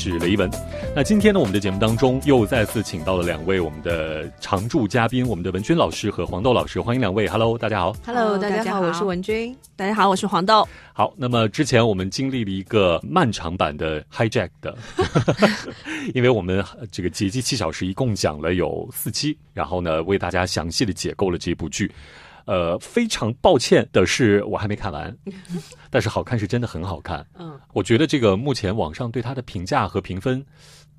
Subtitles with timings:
[0.00, 0.50] 我是雷文。
[0.96, 7.28] 那今天呢，我们的节目当中又再次请到了两位我们的常驻嘉宾，我们的文君老师和黄豆老师，欢迎两位。
[7.28, 7.94] Hello，大家好。
[8.06, 9.54] Hello，大家好，我是文君。
[9.76, 10.66] 大家好，我是黄豆。
[10.94, 14.74] 好，那么之前我们经历了一个漫长版的 hijack 的，
[16.14, 21.92] 因为我们这个《劫机七小时》一共讲了有四期，然后呢为大家详细的解构了这部剧。
[22.50, 25.16] 呃，非常抱歉的是，我还没看完，
[25.88, 27.24] 但是好看是真的很好看。
[27.38, 30.44] 嗯，我觉得这个目前网上对它的评价和评分，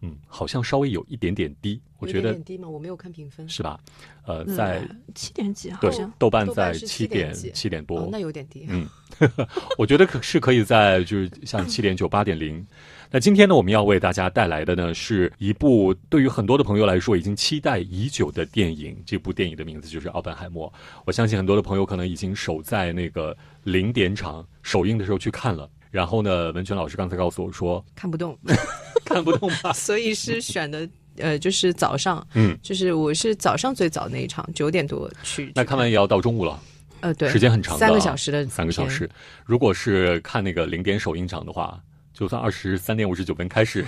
[0.01, 1.79] 嗯，好像稍微有一点点低。
[1.99, 2.67] 我觉得低吗？
[2.67, 3.79] 我没有看评分，是吧？
[4.25, 4.81] 呃，在
[5.13, 8.65] 七点几，好对像豆瓣在七点七点多哦，，那有点低。
[8.67, 8.87] 嗯，
[9.77, 12.65] 我觉得可是可以在就是像七点九、八点零。
[13.13, 18.97] 那今天呢，我们要为大家带来的呢，是一部对于很多的朋友来说已经期待已久的电影。
[19.05, 20.67] 这部电影的名字就是《奥本海默》。
[21.05, 25.69] 我相信很多的朋友可能已经守在那个零点场首映的时候去看了。
[25.91, 28.35] 然后呢，文泉老师刚才告诉我说看不动，
[29.05, 29.73] 看不动吧？
[29.75, 35.51] 所以是选的呃，就是早上，嗯，就是我是早上最早那一场，九点多去。
[35.53, 36.59] 那看完也要到中午了，
[37.01, 39.09] 呃，对，时间很长的三个小时的三个小时。
[39.45, 41.77] 如果是看那个零点首映场的话，
[42.13, 43.85] 就算二十三点五十九分开始，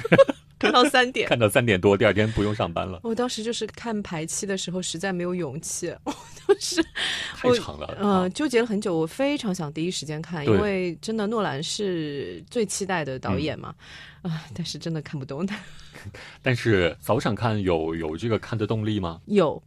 [0.63, 1.27] 看到三点。
[1.27, 6.13] 看到三点多，第二天不用上班了，我当时就是看排期的时候，实在没有勇气， 我
[6.47, 6.83] 当时
[7.43, 7.95] 我太长了。
[7.99, 8.97] 呃啊纠结了很久。
[8.97, 13.73] 我非常想第一时间看，因为真的诺兰是最期待的导演嘛，
[14.21, 15.59] 嗯啊、但是真的看不懂他。
[16.41, 19.19] 但是早场看有有这个看的动力吗？
[19.25, 19.61] 有，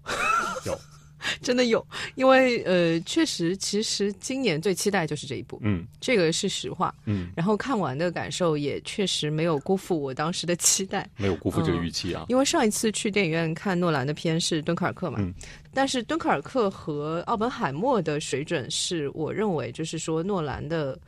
[0.64, 0.78] 有，
[1.42, 6.95] 真的有，因为呃，确实，其实今年最期待就是这一部，嗯这个是实话。
[7.05, 12.27] 嗯，然后看完的感受也确实没有辜负我当时的期待，没有辜负这个预期啊。
[12.28, 15.33] 因为上一次去电影院看诺兰的片是《敦刻尔克》嘛，嗯
[15.73, 20.98] 但是《敦刻尔克》和《奥本海默》的水准是我认为就是说诺兰的。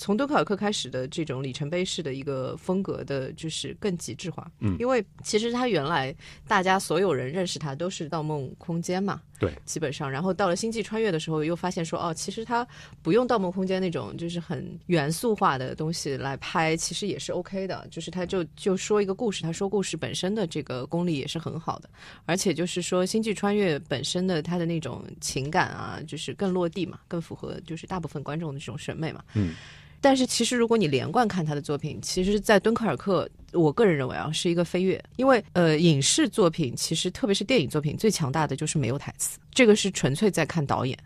[0.00, 4.50] 从敦刻尔克开始的这种里程碑式的一个风格的，就是更极致化。
[4.60, 6.14] 嗯因为其实他原来
[6.48, 12.66] 大家所有人认识他都是《盗梦空间》嘛，对，基本上，然后到了《星际穿越》的时候，又发现说，哦，其实他
[13.02, 17.86] 不用《盗梦空间》那种就是很元素化的东西来拍，其实也是 OK 的。
[17.90, 21.90] 就是他就就说一个故事，他说故事本身的这个功力也是很好的，
[22.24, 29.22] 而且就是说《星际穿越》本身的他的那种情感啊，就是更落地嘛，更符合就是大部分观众的这种审美嘛。
[29.34, 29.52] 嗯。
[30.00, 40.98] 但是其实如果你连贯看他的作品，其实，在敦刻尔克，我个人认为啊是一个飞跃，因为呃影视作品其实特别是电影作品最强大的就是没有台词，这个是纯粹在看导演。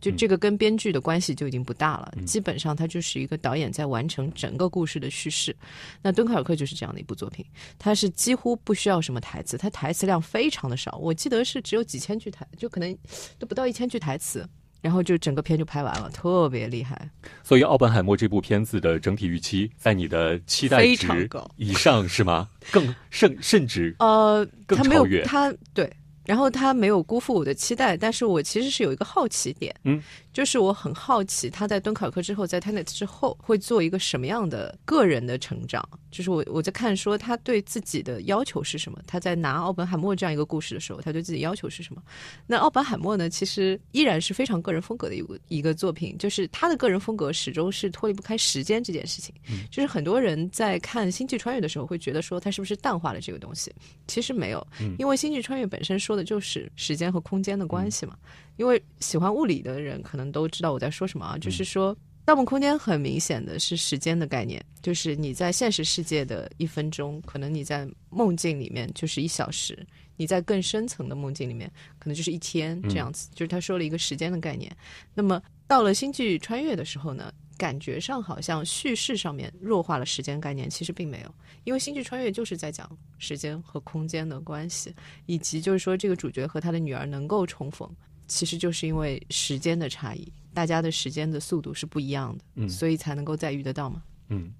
[0.00, 5.54] 就嗯这个跟编剧的关系就已经不大了，嗯基本上它就是一个导演在完成整个故事的叙事。
[6.02, 7.46] 那敦刻尔克就是这样的一部作品，
[7.78, 12.98] 它是几乎不需要什么台词，它台词量非常的少，我记得是只有几千句台，就可能
[13.38, 14.44] 都不到一千句台词，
[14.82, 17.08] 然后就整个片就拍完了，特别厉害。
[17.42, 22.48] 所以《奥本海默》这部片子的整体预期，在你的期待值以上是吗？
[22.70, 25.90] 更甚甚至呃，更他没有他对，
[26.24, 30.02] 然后他没有辜负我的期待，但是我其实是有一个好奇点，嗯，
[30.32, 42.02] 就是我很好奇他在敦刻尔克之后，在 Tenet 之后会做一个什么样的个人的成长，就是我我在看说他对自己的要求是什么，他在拿奥本海默这样一个故事的时候，他对自己要求是什么？
[42.46, 49.34] 那奥本海默呢，其实依然是非常个人风格的一个一个作品，就是他的个人风格始终是脱离不开时间这件事情。
[49.70, 53.72] 就是很多人在看《星际穿越》的时候会觉得说他是不是淡化了这个东西，
[54.06, 54.64] 其实没有，
[54.98, 58.16] 因为《星际穿越》本身说的就是时间和空间的关系嘛。
[58.56, 61.96] 因为喜欢物理的人可能都知道我在说什么啊，就是说。
[62.24, 69.84] 盗梦空间很明显的是时间的概念，就是你在现实世界的一分钟，可能你在梦境里面就是一小时，
[70.16, 71.68] 你在更深层的梦境里面
[71.98, 73.28] 可能就是一天这样子。
[73.34, 74.70] 就是他说了一个时间的概念。
[75.14, 81.32] 那么到了星际穿越的时候呢，感觉上好像叙事上面弱化了时间概念，其实并没有，
[81.62, 84.92] 因为星际穿越就是在讲时间和空间的关系，
[85.26, 87.88] 以及就是说这个主角和他的女儿能够重逢，
[88.26, 94.02] 其实就是因为时间的差异，大家的时间的速度是不一样的，嗯所以才能够再遇得到嘛。
[94.28, 94.52] 嗯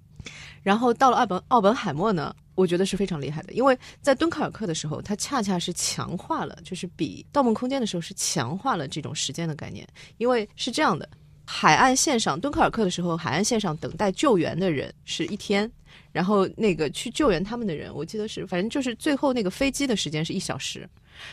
[0.61, 9.85] 然后到了奥本奥本海默呢，我觉得是非常厉害的，因为在敦刻尔克的时候，它恰恰是强化了，就是比《盗梦空间》的时候是强化了这种时间的概念，
[10.19, 11.09] 因为是这样的。
[11.45, 15.69] 海岸线上，敦刻尔克的时候，海岸线上等待救援的人是一天，
[16.11, 20.89] 然后那个去救援他们的人，我记得是，反正就是最后那个飞机的时间是一小时，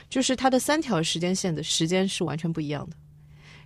[0.08, 2.96] 就是它的三条时间线的时间是完全不一样的，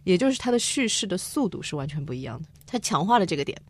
[0.04, 2.48] 也就是它的叙事的速度是完全不一样的。
[2.66, 3.60] 它强化了这个点。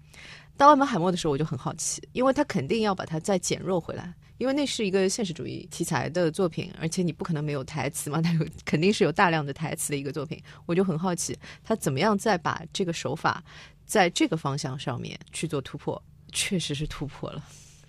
[0.56, 13.42] 到奥本海默的时候，我就很好奇，因为他肯定要把它再减弱回来，因为那是一个现实主义题材的作品，而且你不可能没有台词嘛， 它有肯定是有大量的台词的一个作品，我就很好奇他怎么样再把这个手法
[13.86, 16.02] 在这个方向上面去做突破，
[16.32, 17.44] 确实是突破了。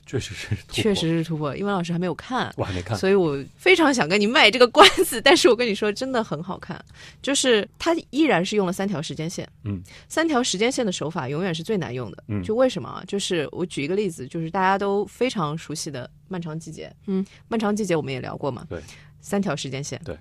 [0.05, 1.55] 确实是突破，确实是突破。
[1.55, 2.97] 英文老师还没有看，我还没看。
[2.97, 6.83] 所以我非常想跟你卖这个关子，但是我跟你说，真的很好看。
[7.21, 12.23] 就是它依然是用了三条时间线，嗯，三条时间线的手法永远是最难用的。
[12.27, 13.03] 嗯就为什么啊？
[13.07, 18.79] 就是我举一个例子，就是大家都非常熟悉的漫长季节，嗯，漫长季节我们也聊过嘛，对，
[19.21, 20.15] 三条时间线，对，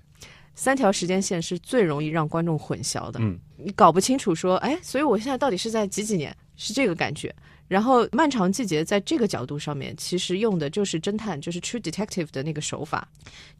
[0.54, 6.34] 三条时间线是最容易让观众混淆的，嗯，你搞不清楚说，哎，所以我现在到底是在几几年？
[6.56, 7.34] 是这个感觉。
[7.74, 13.08] 然后，漫长季节在这个角度上面，其实用的就是侦探，就是 True Detective 的那个手法，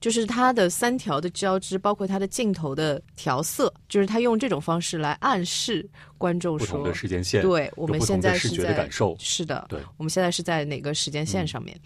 [0.01, 5.85] 就是它的三条的交织，包括它的镜头的调色，就是他用这种方式来暗示
[6.17, 11.77] 观众说不同的，时间线，对我们现在视觉的在感受，是的，对，我们现在是在哪个时间线上面？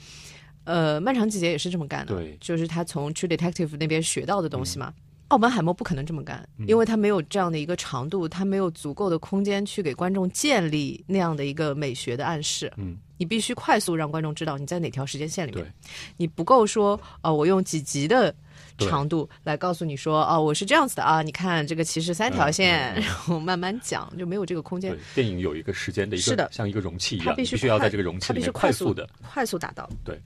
[0.64, 4.92] 呃，漫长季节也是这么干的，对就是他从 True Detective 那边学到的东西嘛。
[5.28, 12.72] 奥本海默不可能这么干，嗯因为他没有这样的一个长度，他没有足够的空间去给观众建立那样的一个美学的暗示。
[12.76, 15.72] 嗯，你必须快速让观众知道你在哪条时间线里面。
[16.16, 18.34] 你不够说，哦、我用几集的
[18.78, 29.86] 长度来告诉你说，哦，我是这样子的啊，你看这个其实三条线，然后慢慢讲，就没有这个空间。，电影有一个时间的一个是的像一个容器一样，它必须你必须要在这个容器里面快速速的，快速达到。
[30.02, 30.18] 对，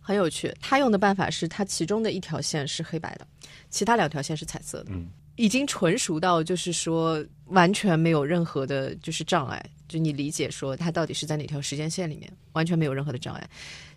[0.00, 0.54] 很有趣。
[0.60, 3.26] 他用的办法是，他其中的一条线是黑白的，
[3.74, 4.92] 其他两条线是彩色的。
[4.92, 13.50] 嗯，已经纯熟到就是说完全没有任何的就是障碍，就你理解说它到底是在哪条时间线里面，完全没有任何的障碍。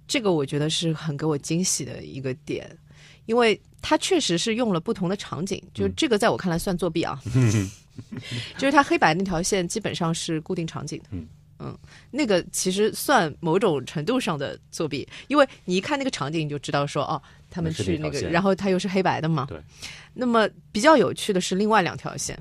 [0.07, 2.67] 这个我觉得是很给我惊喜的一个点，
[3.27, 7.21] 因为它确实是用了不同的场景，就这个在我看来算作弊啊。
[7.35, 7.69] 嗯
[8.57, 11.09] 就是它黑白那条线基本上是固定场景的。
[11.11, 11.27] 嗯
[12.11, 17.21] 那个其实算某种程度上的作弊，因为你一看那个场景你就知道说哦，
[17.57, 19.45] 他们去那个，然后它又是黑白的嘛。
[19.49, 19.59] 对。
[20.13, 22.37] 那么比较有趣的是另外两条线，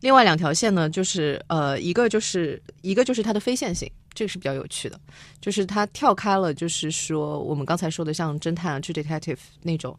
[0.00, 5.00] 另外两条线呢，就是呃，一个就是一个就是它的非线性，这个是比较有趣的，
[5.40, 9.96] 就是它跳开了，就是说我们刚才说的像侦探啊、True Detective 那种。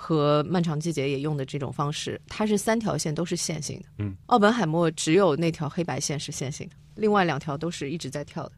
[0.00, 3.86] 和漫长季节也用的这种方式，它是三条线都是线性的。
[3.98, 8.52] 嗯，奥本海默只有那条黑白线是线性的，另外两条都是一直在跳的，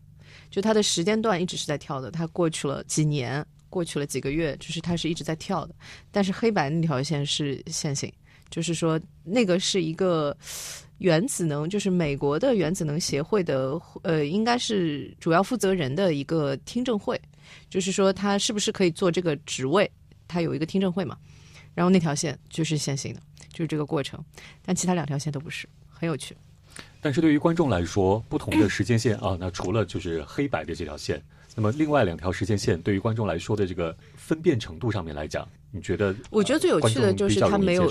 [0.51, 2.11] 就它的时间段一直是在跳的。
[2.11, 5.75] 它过去了几年，过去了几个月，就是它是一直在跳的。
[6.11, 8.13] 但是黑白那条线是线性，
[8.51, 10.37] 就是说那个是一个
[10.99, 17.19] 原子能，就是美国的原子能协会的呃，应该是主要负责人的一个听证会，
[17.71, 19.91] 就是说他是不是可以做这个职位，
[20.29, 21.17] 他有一个听证会嘛。
[21.73, 23.21] 然后那条线就是线性的，
[23.53, 24.23] 就是这个过程，
[24.63, 26.37] 但其他两条线都不是，很有趣。
[27.01, 31.23] 但是对于观众来说，不同的时间线啊，那除了就是黑白的这条线，
[31.61, 36.17] 那么另外两条时间线对于观众来说的这个分辨程度上面来讲，你觉得？
[36.31, 37.87] 我觉得最有趣的呃就是他没有？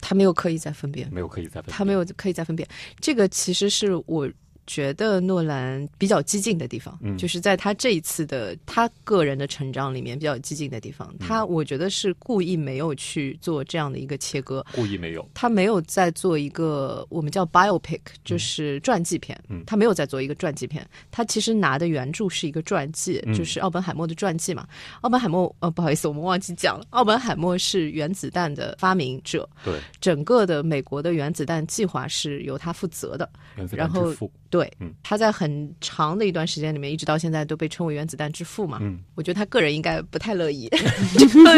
[0.00, 2.68] 他没有刻意在分辨，没有刻意在分辨，他没有刻意在分辨。
[3.00, 4.30] 这个其实是我
[4.70, 11.12] 觉得诺兰比较激进的地方，嗯就是在他这一次的他个人的成长里面比较激进的地方。
[11.18, 15.28] 嗯他我觉得是故意没有去做这样的一个切割，故意没有。
[15.34, 19.36] 他没有在做一个我们叫 biopic，就是传记片。
[19.48, 24.68] 嗯他没有在做一个传记片，他其实拿的原著是一个传记，嗯就是奥本海默的传记嘛。
[25.00, 33.28] 奥本海默，呃，不好意思，我们忘记讲了，奥本海默是原子弹的发明者，对，整个的美国的原子弹计划是由他负责的。
[33.72, 38.76] 然后弹之父，对，嗯他在很长的一段时间里面，一直到现在都被称为原子弹之父嘛。
[38.82, 40.68] 嗯，我觉得他个人应该不太乐意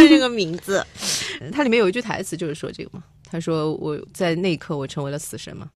[0.09, 0.87] 这个名字。
[1.51, 5.69] 它里面有一句台词就是说这个嘛，他说我在那一刻我成为了死神嘛。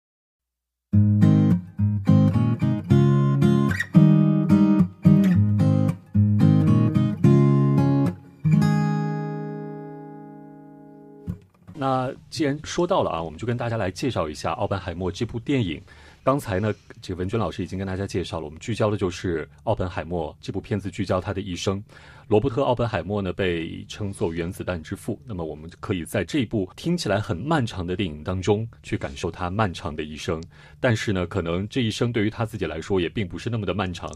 [11.74, 15.82] 那既然说到了啊，我们就跟大家来介绍一下《奥本海默》这部电影。
[16.26, 21.80] 刚才呢，这个文娟老师已经跟大家介绍了，我们聚焦的就是奥本海默这部片子，聚焦他的一生。
[22.26, 25.22] 罗伯特·奥本海默呢，被称作原子弹之父。
[25.24, 30.42] 那么，我们可以在这部听起来很漫长的电影当中，去感受他漫长的一生。
[30.80, 34.12] 但是呢，可能这一生对于他自己来说，也并不是那么的漫长。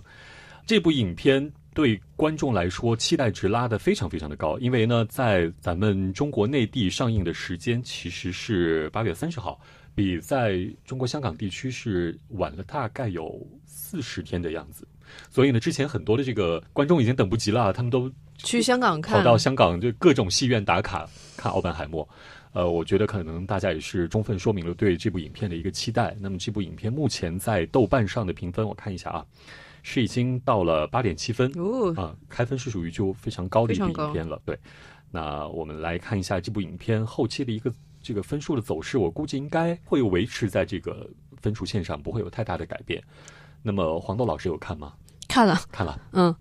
[0.67, 9.61] 这部影片对观众来说期待值拉得非常非常的高，因为呢，在咱们中国内地上映的时间其实是八月三十号，
[9.95, 14.87] 比在中国香港地区是晚了大概有四十天的样子。
[15.29, 22.07] 所以呢，之前很多的这个观众已经等不及了，他们都去香港看，跑到香港就各种戏院打卡看《奥本海默》。
[22.53, 26.17] 呃，我觉得可能大家也是充分说明了对这部影片的一个期待。
[26.21, 29.25] 那么这部影片目前在豆瓣上的评分，我看一下啊，
[29.83, 34.41] 是已经到了八点七分哦，啊，开分是属于就非常高的一部非常高影片了。
[34.45, 34.59] 对，
[35.11, 41.09] 那我们来看一下这部影片后期的一个这个分数的走势，我估计应该会维持在这个
[41.41, 43.03] 分数线上，不会有太大的改变。
[43.63, 44.93] 那么黄豆老师有看吗？
[45.29, 46.35] 看了，看了，嗯，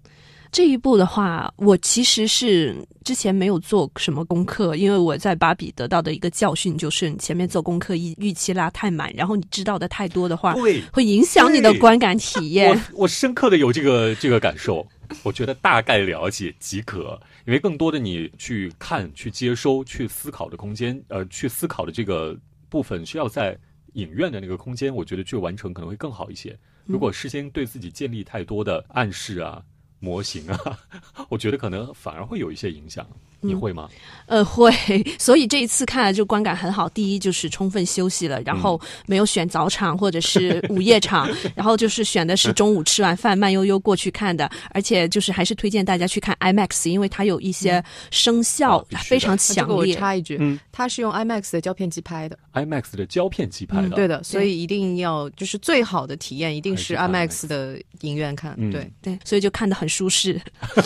[0.52, 12.72] 这一部的话，我其实是之前没有做什么功课，因为我在芭比得到的一个教训就是，你前面做功课预预期拉太满，然后你知道的太多的话，对，会影响你的观感体验。
[12.94, 14.88] 我我深刻的有这个这个感受，
[15.22, 22.40] 我觉得大概了解即可，因为更多的你去看、去接收、去思考的空间，呃，去思考的这个
[22.70, 23.58] 部分需要在
[23.94, 26.56] 影院的那个空间，我觉得去完成可能会更好一些。
[26.86, 29.64] 如果事先对自己建立太多的暗示啊、
[30.00, 30.80] 模型啊，
[31.28, 33.04] 我觉得可能反而会有一些影响。
[33.42, 33.90] 你会吗？
[34.28, 34.72] 呃，会，
[35.18, 36.88] 所以这一次看了就观感很好。
[36.90, 49.38] 第一就是充分休息了，然后没有选早场或者是午夜场， 然后就是选的是中午吃完饭慢悠悠过去看的，而且就是还是推荐大家去看 IMAX，因为它有一些声效非常。
[49.40, 49.96] 强烈。
[49.96, 50.60] 插一句，嗯。
[50.72, 58.70] 它是用 IMAX 的胶片机拍的，IMAX 的胶片机拍的，嗯对的，所以一定要就是最好的体验一定是 IMAX 的影院看，嗯。
[58.72, 58.92] 对。
[59.02, 60.40] 对，所以就看的很舒适，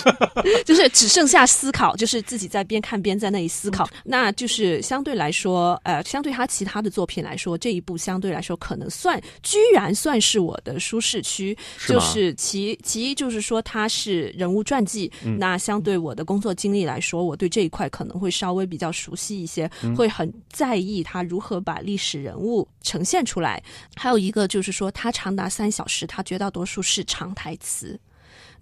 [0.65, 3.87] 就是只剩下思考，就是自己在边看边在那里思考。
[4.03, 11.57] 那就是相对来说，呃，相对他其他的作品来说，这一部相对来说可能算，居然算是我的舒适区。
[11.87, 23.61] 就是其其一就是说它是人物传记，嗯那相对我的工作经历来说，我对这一块可能会稍微比较熟悉一些，嗯会很在意他如何把历史人物呈现出来。
[23.95, 27.99] 还有一个就是说，他长达三小时，他绝大多数是长台词。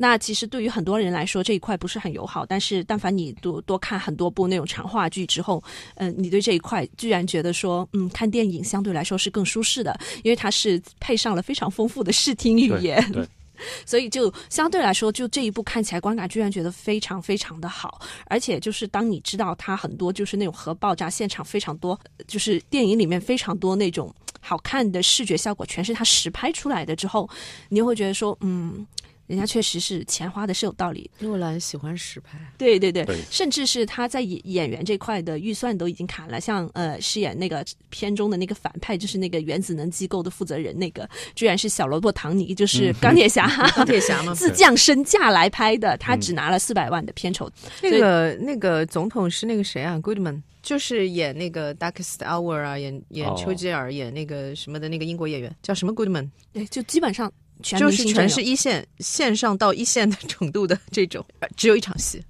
[0.01, 2.43] 那其实对于很多人来说，这一块不是很友好。
[2.43, 5.63] 但是，但凡你多多看很多部那种长话剧之后，
[5.97, 13.11] 嗯、你对这一块居然觉得说，嗯，看电影相对来说是更舒适的，因为它是配上了非常丰富的视听语言。
[13.11, 13.23] 对，
[13.85, 27.29] 所以就相对来说，就这一部看起来观感居然觉得非常非常的好，而且就是当你知道它很多就是那种核爆炸现场非常多，就是电影里面非常多那种好看的视觉效果全是他实拍出来的之后，
[27.69, 28.83] 你就会觉得说，嗯。
[29.31, 44.35] 人家确实是钱花的是有道理，诺兰喜欢实拍，对对对，对甚至是他在演演员这块的预算都已经砍了，像呃饰演那个片中的那个反派，就是那个原子能机构的负责人，那个居然是小罗伯·唐尼，就是钢铁侠，钢铁侠 嘛。
[44.41, 47.49] 自降身价来拍的，他只拿了四百万的片酬。
[47.81, 62.21] 那个那个总统是那个谁啊？Goodman，就是演那个《Darkest Hour》啊，演演哦丘吉尔，演那个什么的那个英国演员叫什么 Goodman，对，就基本上全就是全是一线线上到一线的程度的这种， 呃只有一场戏，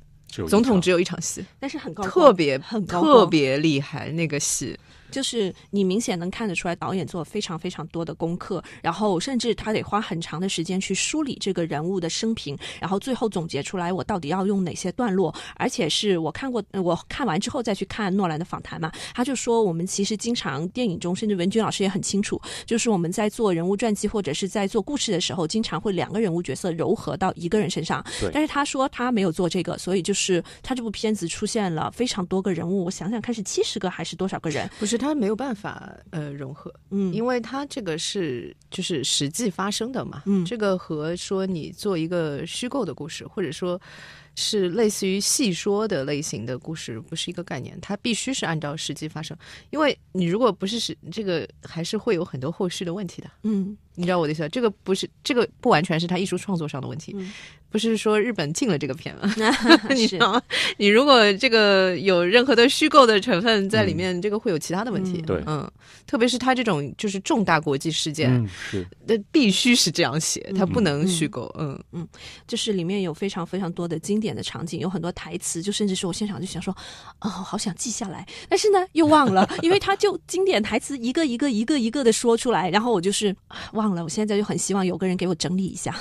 [0.47, 4.77] 总统只有一场戏，但是很高，特别很高特别厉害那个戏。
[5.11, 15.33] 就是你明显能看得出来，导演做了非常非常多的功课，然后甚至他得花很长的时间去梳理这个人物的生平，然后最后总结出来我到底要用哪些段落。
[15.55, 28.29] 而且是我看过，呃我看完之后再去看诺兰的访谈嘛，他就说我们其实经常电影中，甚至文君老师也很清楚，就是我们在做人物传记或者是在做故事的时候，经常会两个人物角色糅合到一个人身上对。
[28.33, 34.69] 但是他说他没有做这个，所以就是他这部片子出现了非常多个人物，我想想看是七十个还是多少个人？
[34.79, 40.45] 不是他没有办法呃融合，嗯，因为它这个是就是实际发生的嘛，嗯。
[40.45, 43.81] 这个和说你做一个虚构的故事，或者说
[44.35, 49.35] 是类似于戏说的类型的故事，不是一个概念，它必须是按照实际发生，
[49.71, 53.29] 因为你如果不是实这个，还是会有很多后续的问题的。
[53.43, 53.75] 嗯。
[53.95, 54.47] 你知道我的意思？
[54.47, 57.31] 这个不是这个不完全是他艺术创作上的问题，嗯
[57.71, 59.33] 不是说日本禁了这个片吗，
[59.89, 60.17] 你知是。
[60.19, 60.41] 道吗？
[60.77, 65.19] 你如果这个有任何的虚构的成分在里面，这个会有其他的问题。
[65.19, 65.25] 嗯。
[65.25, 65.43] 对。
[65.47, 65.71] 嗯，
[66.05, 68.85] 特别是他这种就是重大国际事件，嗯是。
[69.07, 71.53] 那、必须是这样写，他不能虚构。
[71.57, 71.81] 嗯。
[71.93, 72.07] 嗯，
[72.45, 76.75] 就是里面有非常非常多的经典的场景，有很多台词，就甚至是我现场就想说，
[77.21, 85.95] 哦，好想记下来，但是呢又忘了， 因为他就经典台词一个一个一个一个的说出来，然后我就是啊忘了，我现在就很希望有个人给我整理一下，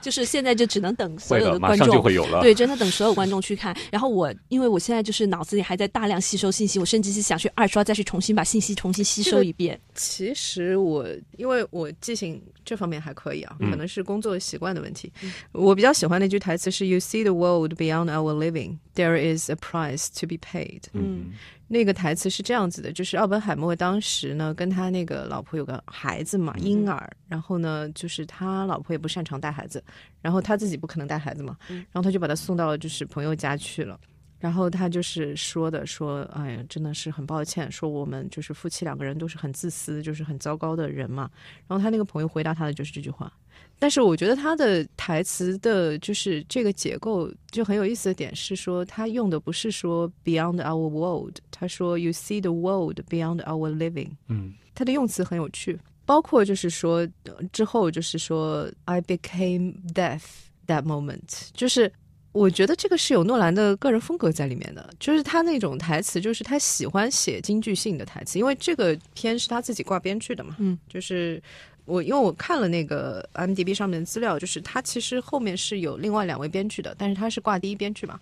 [0.00, 2.02] 就是现在就只能等所有的，有观马上就众。
[2.02, 2.40] 会有了。
[2.40, 3.76] 对，真的等所有观众去看。
[3.90, 9.78] 然后我，因为我现在就是脑子里还在大量吸收信息，我甚至是想去二刷，再去重新把信息重新吸收一遍。
[9.94, 15.12] 其实我因为我记性这方面还可以啊，嗯可能是工作习惯的问题。
[15.52, 21.32] 我比较喜欢那句台词是 “You see the world beyond our living, there is a price to be paid。”嗯
[21.68, 29.82] 那个台词是这样子的，就是奥本海默当时呢跟他那个老婆有个孩子嘛，婴儿，然后呢就是他老婆也不擅长带孩子，
[30.22, 33.98] 然后他自己不可能带孩子嘛，然后他就把他送到就是朋友家去了。
[34.38, 41.28] 然后他就是说的说，哎呀，真的是很抱歉，说我们就是夫妻两个人都是很自私，就是很糟糕的人嘛。
[41.66, 43.32] 然后他那个朋友回答他的就是这句话。
[43.78, 54.54] 但是我觉得他的台词的，就是这个结构就很有意思的点是说，他用的不是说 beyond our world，他说 you see the world beyond our living，嗯。
[54.74, 60.22] 他的用词很有趣，包括就是说呃之后就是说 I became death
[60.66, 61.92] that moment，就是
[62.32, 71.42] 我觉得这个是有诺兰的个人风格在里面的，就是他那种台词，就是他喜欢写京剧性的台词，因为这个片是他自己挂编剧的嘛，嗯，就是。
[71.86, 78.20] 我因为我看了那个 M D B 上面的资料，就是他其实后面是有另外两位编剧的，但是他是挂第一编剧嘛。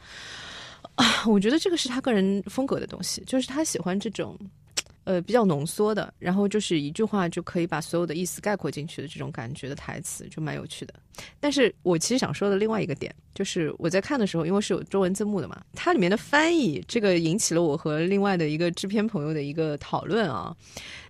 [0.95, 4.39] 啊，我觉得这个是他个人风格的东西，就是他喜欢这种
[5.03, 10.95] 呃比较浓缩的，然后就是一句话就可以把所有的意思概括进去的这种感觉的台词，就蛮有趣的。
[11.41, 20.55] 但是我其实想说的另外一个点，就是我在看的时候，因为是有中文字幕的嘛，它里面的翻译这个引起了我和另外的一个制片朋友的一个讨论啊。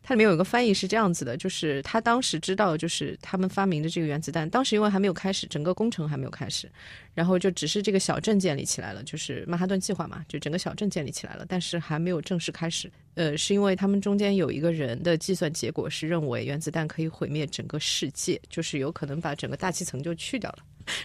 [0.06, 6.70] 它里面有一个翻译是这样子的，就是他当时知道，就是他们发明的这个原子弹，当时因为还没有开始，整个工程还没有开始，
[7.14, 12.92] 然后就只是这个小镇建立起来了，就是曼哈顿计划嘛，就整个小镇建立起来了，但是还没有正式开始。
[13.14, 20.58] 呃，是因为他们中间有一个人的计算结果是认为原子弹可以毁灭整个世界，就是有可能把整个大气层就去掉了。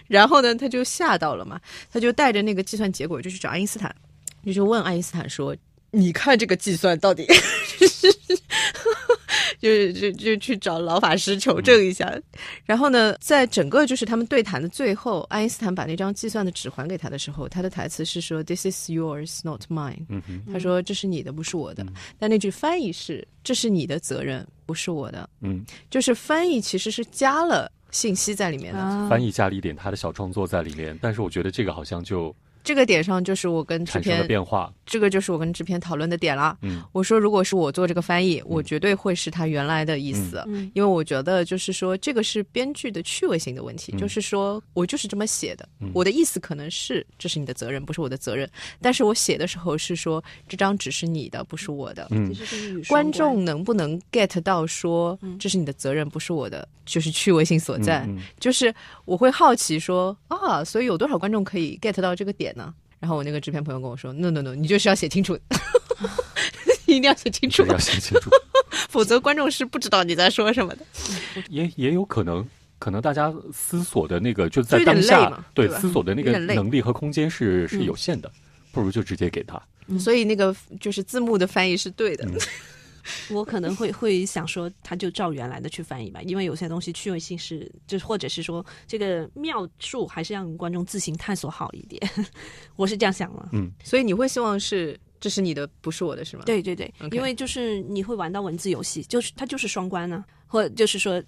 [0.06, 3.94] 然后呢，他就吓到了嘛，他就带着那个计算结果就去找爱因斯坦，
[4.44, 5.56] 就去问爱因斯坦说
[5.90, 7.26] ：“你看这个计算到底？”
[9.60, 12.10] 就就就去找老法师求证一下，
[12.64, 20.06] 然后呢，在整个就是他们对谈的最后，爱因斯坦把那张计算的纸还给他的时候，他的台词是说 “This is yours, not mine”。
[20.50, 21.84] 他说这是你的，不是我的。
[22.18, 25.28] 但那句翻译是“这是你的责任，不是我的”。
[25.42, 28.78] 嗯，就是翻译其实是加了信息在里面的。
[28.78, 29.08] 啊。
[29.08, 34.72] 翻译加了一点他的小创作在里面，但是我觉得这个好像就这个点上，就是我跟制产生了片变化。
[34.84, 36.58] 这个就是我跟制片讨论的点了。
[36.62, 40.70] 嗯，我说如果是我做这个翻译，我绝对会是他原来的意思，嗯。
[40.74, 43.98] 因为我觉得就是说这个是编剧的趣味性的问题，嗯。
[43.98, 45.90] 就是说我就是这么写的，嗯。
[45.94, 48.48] 我的意思可能是这是你的责任，不是我的责任，
[48.80, 52.08] 但是我写的时候是说这张纸是你的，不是我的。
[52.10, 52.34] 嗯。
[52.88, 58.00] 观众能不能 get 到说这是你的责任，不是我的，就是趣味性所在。
[58.00, 58.74] 嗯嗯就是
[59.04, 62.74] 我会好奇说啊，所以有多少观众可以 get 到这个点呢？
[62.98, 65.38] 然后我那个制片朋友跟我说，no no no，你 就是要写清楚，
[66.86, 68.28] 一定要写清楚这个，要写清楚。
[68.88, 70.84] 否则观众是不知道你在说什么的。
[71.48, 72.46] 也也有可能，
[72.78, 78.30] 可能大家思索的那个就在当下，对对思索的那个能力和空间是是嗯有限的，
[78.72, 79.60] 不如就直接给他。
[79.98, 82.28] 所以那个就是字幕的翻译是对的。
[83.30, 92.00] 嗯我可能会会想说，他就照原来的去翻译吧，因为有些东西趣味性是，就是或者是说这个描述还是让观众自行探索好一点，
[92.76, 93.48] 我是这样想的。
[93.52, 101.22] 嗯，所以你会希望是这是你的，不是我的，是吗？，对对对因为就是你会玩到文字游戏，就是它就是双关呢、或者就是说，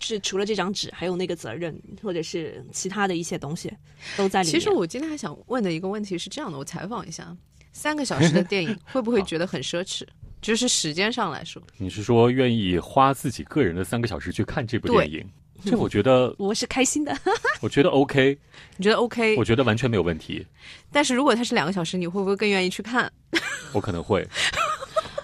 [0.00, 3.72] 是除了这张纸，还有那个责任，或者是其他的一些东西
[4.16, 4.58] 都在里面。
[4.58, 7.36] 其实我今天还想问的一个问题是这样的，我采访一下，
[7.72, 10.04] 三个小时的电影 会不会觉得很奢侈？
[10.44, 15.26] 就是时间上来说，你是说愿意花自己个人的三个小时去看这部电影？
[15.64, 17.16] 这我觉得， 我是开心的，
[17.62, 18.38] 我觉得 OK，
[18.76, 19.36] 你觉得 OK？
[19.36, 20.46] 我觉得完全没有问题，
[20.92, 23.10] 但是如果它是两个小时，你会不会更愿意去看？
[23.72, 24.28] 我可能会。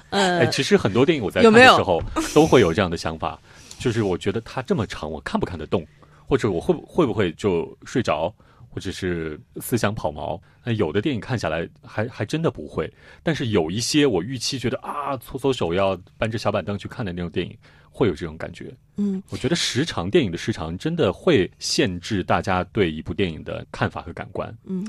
[0.09, 2.03] 呃哎，，其实很多电影我在看的时候
[2.35, 3.39] 都会有这样的想法，
[3.79, 5.87] 就是我觉得它这么长，我看不看得动，
[6.27, 8.35] 或者我会不会不会就睡着，
[8.71, 10.41] 或者是思想跑毛。
[10.65, 12.91] 那有的电影看下来还还真的不会，
[13.23, 17.57] 但是有一些我预期觉得啊，搓搓手要搬着小板凳去看的那种电影，
[17.91, 18.73] 会有这种感觉。
[18.97, 24.55] 嗯，我觉得时长电影的时长真的会限制大家对一部电影的看法和感官。
[24.65, 24.87] 嗯，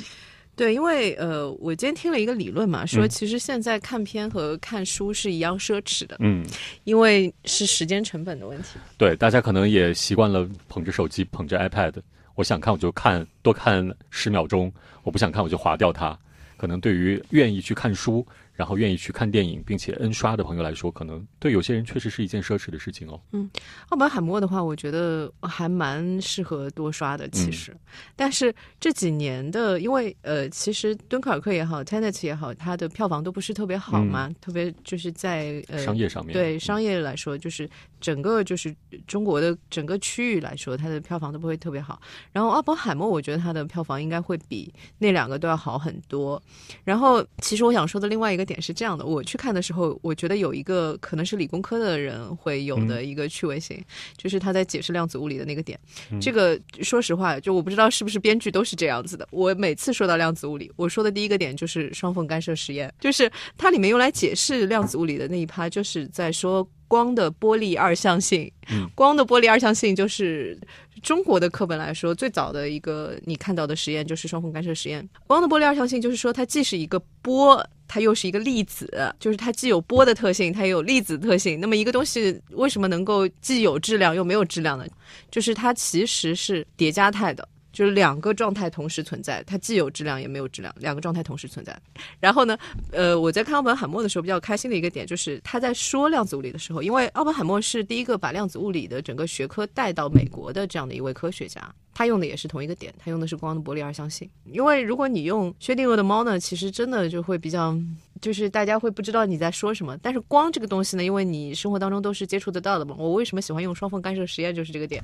[0.57, 6.45] 对，因为呃，我今天听了一个理论嘛，说嗯其实现在看片和看书是一样奢侈的，嗯，
[6.83, 8.77] 因为是时间成本的问题。
[8.97, 11.93] 对，大家可能也习惯了捧着手机，捧着 iPad，
[12.35, 14.71] 我想看我就看，多看十秒钟，
[15.03, 16.17] 我不想看我就划掉它。
[16.57, 23.19] 可能对于愿意去看书，然后愿意去看电影，并且 N 刷的朋友来说，可能对有些人确实是一件奢侈的事情哦。
[23.31, 23.49] 嗯
[23.89, 27.75] 奥本海默的话，我觉得还蛮适合多刷的，其实。
[28.15, 38.75] 但是这几年的，因为呃，其实敦刻尔克也好，Tenet 也好，它的票房都不是特别好嘛，特别就是在呃商业上面，对商业来说，就是整个就是
[39.07, 42.01] 中国的整个区域来说，它的票房都不会特别好。
[42.31, 46.41] 然后奥本海默，我觉得它的票房应该会比那两个都要好很多。
[46.83, 53.83] 然后，其实我想说的另外一个点是这样的：我去看的时候，我觉得有一个可能是理工科的人会有的一个趣味性，
[54.17, 55.79] 就是他在解释量子物理的那个点。
[56.19, 59.27] 这个说实话，就我不知道是不是编剧都是这样子的。
[59.31, 66.67] 我每次说到量子物理，我说的第一个点就是双缝干涉实验，就是它里面用来解释量子物理的那一趴，就是在说。
[66.91, 70.59] 光的波粒二象性，嗯 光的波粒二象性就是
[71.01, 75.07] 中国的课本来说最早的一个你看到的实验就是双缝干涉实验。
[75.25, 81.59] 光的波粒二象性就是说它既是一个波，它又是一个粒子，就是它既有波的特性，它也有粒子特性。
[81.59, 84.85] 那么一个东西为什么能够既有质量又没有质量呢？
[85.29, 87.45] 就是它其实是叠加态的。
[87.71, 91.77] 就是两个状态同时存在，它既有质量也没有质量，两个状态同时存在。
[92.19, 92.57] 然后呢，
[92.91, 101.61] 呃，我在看奥本海默的时候比较开心的一个点就是他在说量子物理的时候，因为奥本海默是第一个把量子物理的整个学科带到美国的这样的一位科学家。
[101.93, 104.27] 他用的也是同一个点，他用的是光的波粒二象性。
[104.45, 107.77] 因为如果你用薛定谔的猫呢，其实真的就会比较，
[108.21, 109.97] 就是大家会不知道你在说什么。
[110.01, 112.95] 但是光这个东西呢，因为你生活当中都是接触得到的嘛。
[112.97, 115.03] 我为什么喜欢用双缝干涉实验，就是这个点。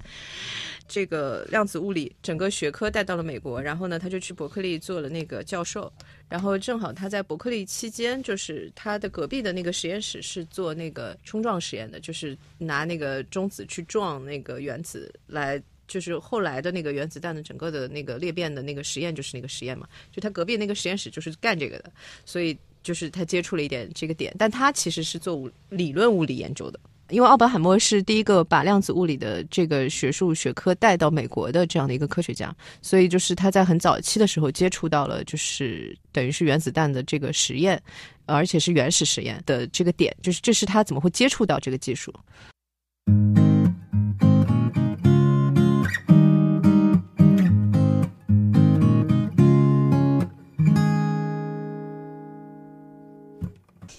[0.88, 5.91] 这个量子物理整个学科带到了美国，然后呢，他就去伯克利做了那个教授。
[6.30, 15.62] 然后正好他在伯克利期间，就是他的隔壁的那个实验室是做那个冲撞实验的，就是拿那个中子去撞那个原子来。
[15.88, 19.88] 就是后来的那个原子弹的整个的那个裂变的那个实验，就是那个实验嘛。
[20.12, 21.89] 就他隔壁那个实验室就是干这个的，
[22.25, 24.34] 所以就是他接触了一点这个点。
[24.39, 37.82] 但他其实是做理论物理研究的，因为奥本海默是第一个把量子物理的这个学术学科带到美国的这样的一个科学家，所以就是他在很早期的时候接触到了，就是等于是原子弹的这个实验，
[38.26, 42.13] 而且是原始实验的这个点，就是这是他怎么会接触到这个技术。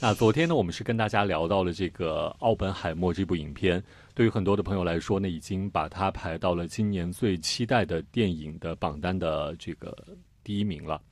[0.01, 3.83] 那昨天呢，我们是跟大家聊到了这个《奥本海默》这部影片，
[4.15, 9.93] 对于很多的朋友来说呢，已经把它排到了今年最期待的电影的榜单的这个
[10.45, 11.03] 第一名了。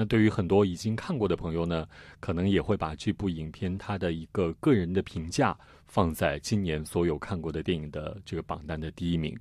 [0.00, 1.86] 那对于很多已经看过的朋友呢，
[2.20, 5.54] 可能也会把这部影片它的一个个人的评价
[5.86, 9.38] 放在今年所有看过的电影的这个榜单的第一名。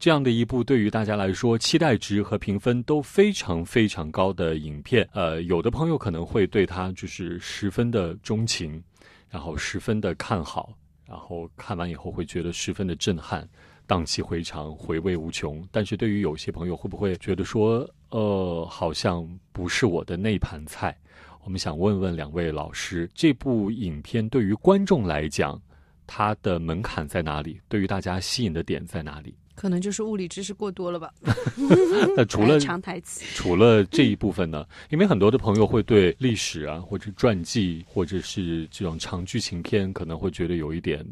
[0.00, 8.82] 这样的一部对于大家来说期待值和评分都非常非常高的影片，呃，有的朋友可能会对它就是十分的钟情，
[9.28, 10.72] 然后十分的看好，
[11.06, 13.48] 然后看完以后会觉得十分的震撼。
[13.90, 15.60] 荡气回肠，回味无穷。
[15.72, 20.96] 但是对于有些朋友，会不会觉得说，呃，好像不是我的那盘菜？
[21.42, 25.60] 我们想问问两位老师，这部影片对于观众来讲，
[26.06, 27.60] 它的门槛在哪里？
[27.68, 29.34] 对于大家吸引的点在哪里？
[29.60, 31.12] 可能就是物理知识过多了吧。
[32.16, 34.66] 那除了长台词， 除了这一部分呢？
[34.88, 41.06] 因为很多的朋友会对历史啊，或者传记，或者是这种长剧情片，可能会觉得有一点。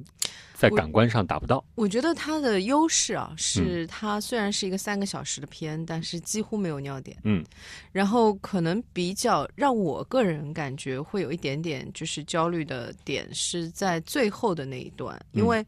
[0.55, 1.65] 在感官上达不到。
[1.77, 7.17] 我觉得它的优势啊，是它虽然是一个三个小时的片，但是几乎没有尿点。
[7.23, 7.45] 嗯，
[7.93, 15.65] 然后可能比较让我个人感觉会有一点点就是焦虑的点是在最后的那一段，因为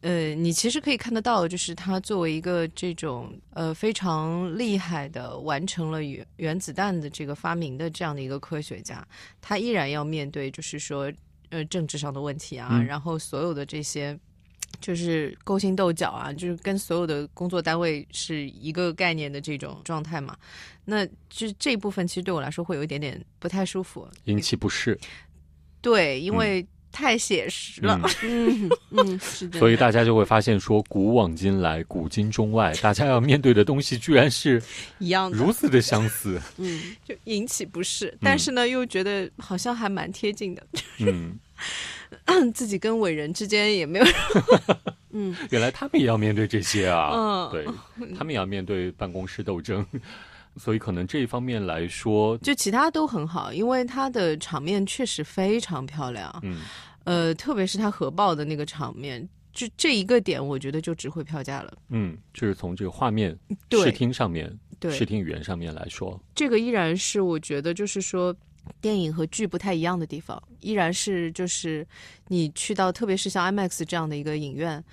[0.00, 9.06] 呃，你其实可以看得到，就是他作为一个这种呃非常厉害的完成了原原子弹的这个发明的这样的一个科学家，
[9.40, 11.12] 他依然要面对就是说
[11.50, 14.18] 呃政治上的问题啊，然后所有的这些。
[14.80, 20.34] 就是勾心斗角啊，就是跟所有的工作单位是一个概念的这种状态嘛。
[20.84, 24.96] 那就这一部分其实对我来说会有一点点不太舒服，引起不适。
[25.82, 28.00] 对，因为太写实了。
[28.22, 29.58] 嗯 嗯，是的。
[29.58, 34.62] 所以大家就会发现说，古往今来，古今中外， 大家要面对的东西居然是
[34.98, 36.40] 一样，如此的相似。
[36.58, 40.66] 嗯，就引起不适，但是呢，又觉得好像还蛮贴近的。
[40.98, 41.38] 嗯。
[42.54, 44.06] 自己跟伟人之间也没有，
[45.12, 47.66] 嗯，原来他们也要面对这些啊，嗯，对
[48.16, 49.84] 他们也要面对办公室斗争，
[50.56, 56.60] 所以可能这一方面来说，就其他都很好，因为它的场面确实非常漂亮，嗯，
[57.04, 63.36] 呃，特别是它核爆的那个场面，就这一个点，我觉得就值回票价了，嗯，就是从这个画面、
[63.70, 64.52] 视听上面、
[64.90, 68.34] 视听语言上面来说，这个依然是我觉得就是说。
[68.80, 71.84] 电影和剧不太一样的地方，依然是就是
[72.28, 74.84] 你去到，特别是像 IMAX 这样的一个影院，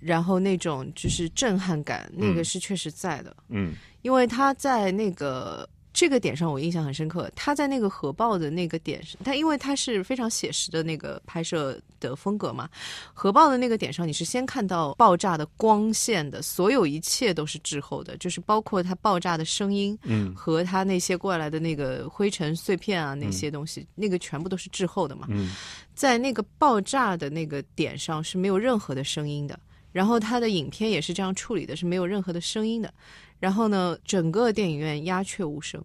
[0.00, 3.36] 然后那种就是震撼感，那个是确实在的。
[3.48, 5.68] 嗯，因为他在那个。
[5.96, 12.68] 这个点上我印象很深刻，他在那个核爆的那个点上，他因为他是非常写实的那个拍摄的风格嘛，
[13.12, 25.54] 核爆的那个点上，你是先看到爆炸的光线的，所有一切都是滞后的，就是包括它爆炸的声音，嗯，和它那些过来的那个灰尘碎片啊那些东西，那个全部都是滞后的嘛，嗯，
[25.94, 29.56] 在那个爆炸的那个点上是没有任何的声音的，
[29.94, 32.92] 然后他的影片也是这样处理的，是没有任何的声音的。
[33.38, 35.80] 然后呢，整个电影院鸦雀无声，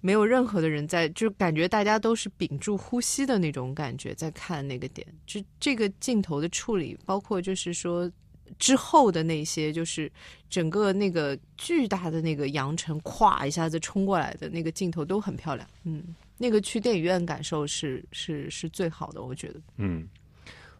[0.00, 5.06] 没有任何的人在，就感觉大家都是屏住呼吸的那种感觉，在看那个点。
[5.26, 8.10] 就这个镜头的处理，包括就是说
[8.58, 10.10] 之后的那些，就是
[10.48, 15.68] 整个那个巨大的那个扬尘，咵一下子冲过来的那个镜头都很漂亮。
[15.84, 16.02] 嗯，
[16.38, 19.60] 那个去电影院感受是是是最好的，我觉得。
[19.76, 20.08] 嗯，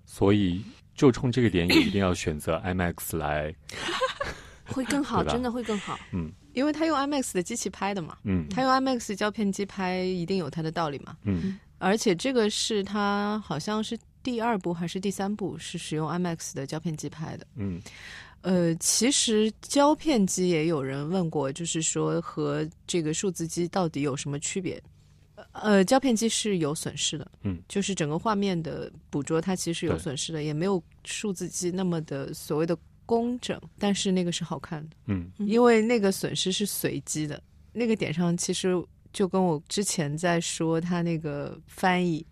[0.07, 0.63] 所以
[1.01, 3.55] 就冲这个点，也一定要选择 IMAX 来。
[4.69, 5.99] 会更好，真的会更好。
[6.13, 11.17] 嗯因为他用 IMAX 的机器拍的嘛，嗯他用 IMAX 胶片机拍一定有他的道理嘛。
[11.25, 17.47] 嗯而且这个是他好像是第二部还是第三部是使用 IMAX 的胶片机拍的。
[17.57, 17.81] 嗯
[18.43, 24.83] 呃，其实胶片机也有人问过，就是说和这个数字机到底有什么区别？
[25.53, 37.43] 呃，胶片机是有损失的，嗯，就是整个画面的捕捉它其实有损失的，也没有数字机那么的所谓的工整，但是那个是好看的，嗯嗯因为那个损失是随机的。
[37.73, 38.81] 那个点上，其实
[39.13, 42.25] 就跟我之前在说他那个翻译，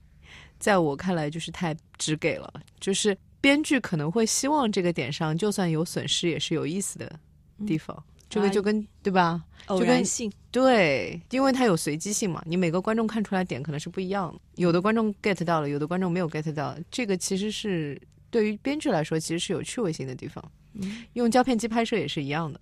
[0.59, 7.19] 在我看来就是太直给了，就是编剧可能会希望这个点上，就算有损失，也是有意思的
[7.67, 8.05] 地方。
[8.29, 9.43] 这个就跟对吧？
[9.67, 20.43] 偶就跟然性，对，因为它有随机性嘛，你每个观众看出来点可能是不一样的，有的观众 get 到了，有的观众没有 get 到，这个其实是对于编剧来说，其实是有趣味性的地方。
[20.75, 22.61] 嗯用胶片机拍摄也是一样的，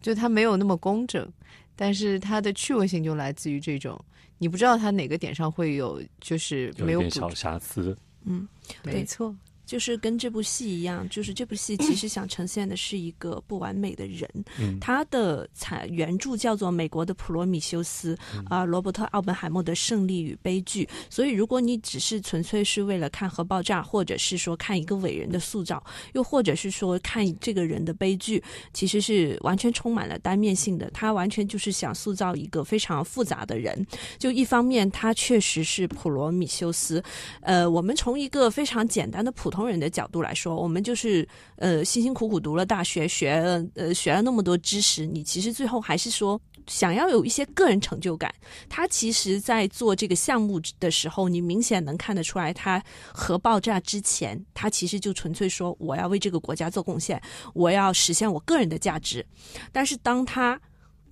[0.00, 1.30] 就它没有那么工整，
[1.76, 4.02] 但是它的趣味性就来自于这种，
[4.38, 7.96] 你不知道它哪个点上会有，就是没有捕有点小瑕疵。
[8.24, 8.48] 嗯，
[8.82, 9.34] 没错，
[9.72, 14.28] 就是跟这部戏一样，就是这部戏其实想呈现的是一个不完美的人。
[14.60, 18.14] 嗯他的采原著叫做《美国的普罗米修斯》
[18.50, 20.86] 啊、罗伯特·奥本海默的胜利与悲剧。
[21.08, 25.82] 所以，如果你只是纯粹是为了看核爆炸，或者是说看一个伟人的塑造，
[26.12, 30.90] 又或者是说看这个人的悲剧，其实是完全充满了单面性的。
[30.90, 33.86] 他完全就是想塑造一个非常复杂的人。
[34.18, 37.02] 就一方面，他确实是普罗米修斯，
[37.40, 48.32] 呃，我们从一个非常简单的普通人的角度来说，我们就是呃辛辛苦苦读了大学，学了呃学了那么多知识，你其实最后还是说想要有一些个人成就感。
[48.68, 57.20] 他其实，在做这个项目的时候，你明显能看得出来，他核爆炸之前，他其实就纯粹说我要为这个国家做贡献，
[57.54, 59.24] 我要实现我个人的价值。
[59.72, 60.60] 但是当他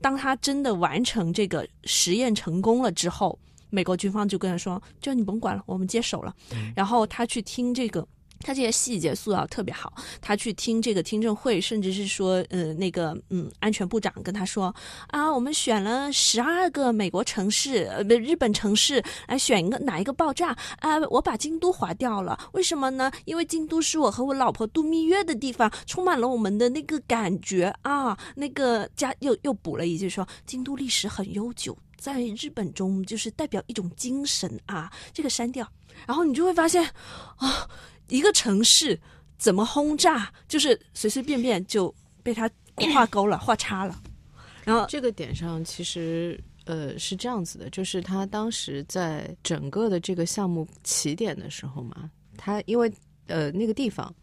[0.01, 3.39] 当他真的完成这个实验成功了之后，
[3.71, 6.35] 美国军方就跟他说：“就你甭管了，我们接手了。
[6.75, 8.07] 然后他去听这个。
[8.41, 14.75] 他这些细节塑造特别好，他去听这个听证会，甚至是说，呃，那个，嗯，安全部长跟他说，
[15.09, 20.99] 啊，我们选了十二个美国城市，呃，日本城市来选一个哪一个爆炸啊？
[21.11, 23.11] 我把京都划掉了，为什么呢？
[23.25, 28.19] 因为京都是我和我老婆度蜜月的地方，充满了我们的那个感觉啊。
[28.37, 31.77] 那个加又又补了一句说，京都历史很悠久。
[31.99, 35.71] 在日本中，就是代表一种精神啊，这个删掉，
[36.07, 36.83] 然后你就会发现，
[37.37, 37.69] 啊，
[38.11, 38.99] 一个城市
[39.39, 42.51] 怎么轰炸，就是随随便便就被他
[42.93, 43.99] 画勾了、画叉了。
[44.65, 52.93] 然后这个点上其实呃是这样子的，就是他当时在整个的这个项目起点的时候嘛，他因为
[53.27, 54.15] 呃那个地方，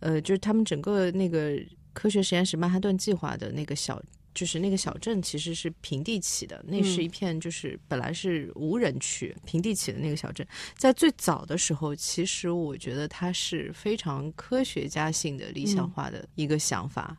[0.00, 1.58] 呃就是他们整个那个
[1.92, 4.02] 科学实验室曼哈顿计划的那个小。
[4.36, 10.46] 就是那个小镇其实是平地起的，那是一片就是本来是无人区，平地起的那个小镇，
[10.76, 17.16] 在最早的时候，其实我觉得它是非常科学家性的理想化的一个想法，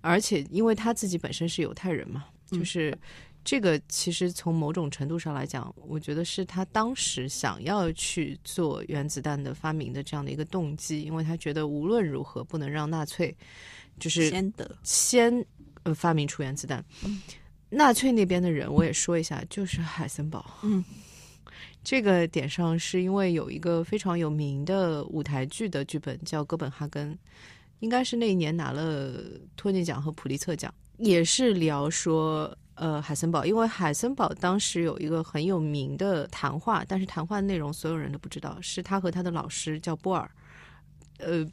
[0.00, 2.96] 而且因为他自己本身是犹太人嘛，就是
[3.44, 13.36] 这个其实从某种程度上来讲，我觉得是他当时想要去做原子弹的发明的这样的一个动机，因为他觉得无论如何不能让纳粹
[13.98, 14.78] 就是先得。
[14.82, 15.44] 先
[15.84, 16.84] 呃发明出原子弹。
[17.70, 20.44] 纳粹那边的人，我也说一下，就是海森堡。
[20.62, 20.84] 嗯，
[21.82, 27.14] 这个点上是因为有一个非常有名的舞台剧的剧本叫《哥本哈根》，
[27.80, 29.14] 应该是那一年拿了
[29.56, 32.56] 托尼奖和普利策奖，也是聊说。
[32.76, 40.28] 呃，海森堡，因为海森堡当时有一个很有名的谈话，但是谈话的内容所有人都不知道，是他和他的老师叫波尔。
[41.18, 41.46] 呃，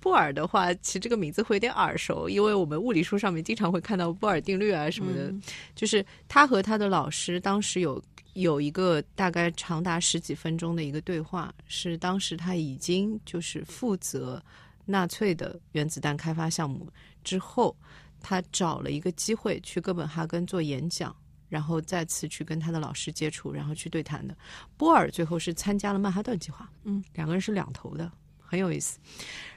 [0.00, 5.28] 波尔的话，其实这个名字会有点耳熟，因为我们物理书上面经常会看到波尔定律啊什么的。
[5.30, 5.42] 嗯
[5.74, 14.42] 就是他和他的老师当时有有一个大概长达十几分钟的一个对话，是当时他已经就是负责
[14.86, 16.88] 纳粹的原子弹开发项目
[17.22, 17.76] 之后，
[18.20, 21.14] 他找了一个机会去哥本哈根做演讲。
[21.50, 24.32] 然后再次去跟他的老师接触，然后去对谈的。
[24.76, 28.08] 波尔最后是参加了曼哈顿计划，嗯，两个人是两头的，
[28.50, 28.98] 很有意思。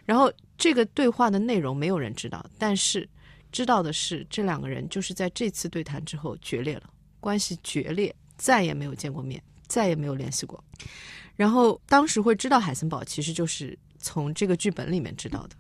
[0.06, 3.10] 然后这个对话的内容没有人知道，但是
[3.52, 6.84] 知道的是，这两个人就是在这次对谈之后决裂了，
[7.20, 10.64] 关系决裂，再也没有见过面，再也没有联系过。
[11.36, 15.56] 然后当时会知道海森堡，其实就是从这个剧本里面知道的。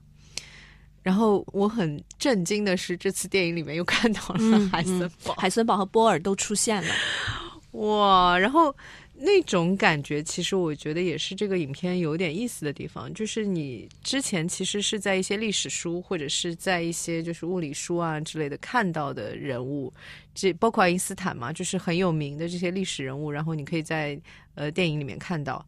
[1.02, 6.94] 然后我很震惊的是，这次电影里面又看到了嗯海森堡，海森堡和波尔都出现了。
[7.72, 8.38] 哇！
[8.38, 8.74] 然后
[9.16, 19.94] 那种感觉，其实我觉得也是这个影片有点意思的地方，就是你之前其实是在一些历史书或者是在一些就是物理书啊之类的看到的人物，
[20.34, 24.20] 这包括爱因斯坦嘛，就是很有名的这些历史人物，然后你可以在
[24.56, 25.66] 呃电影里面看到。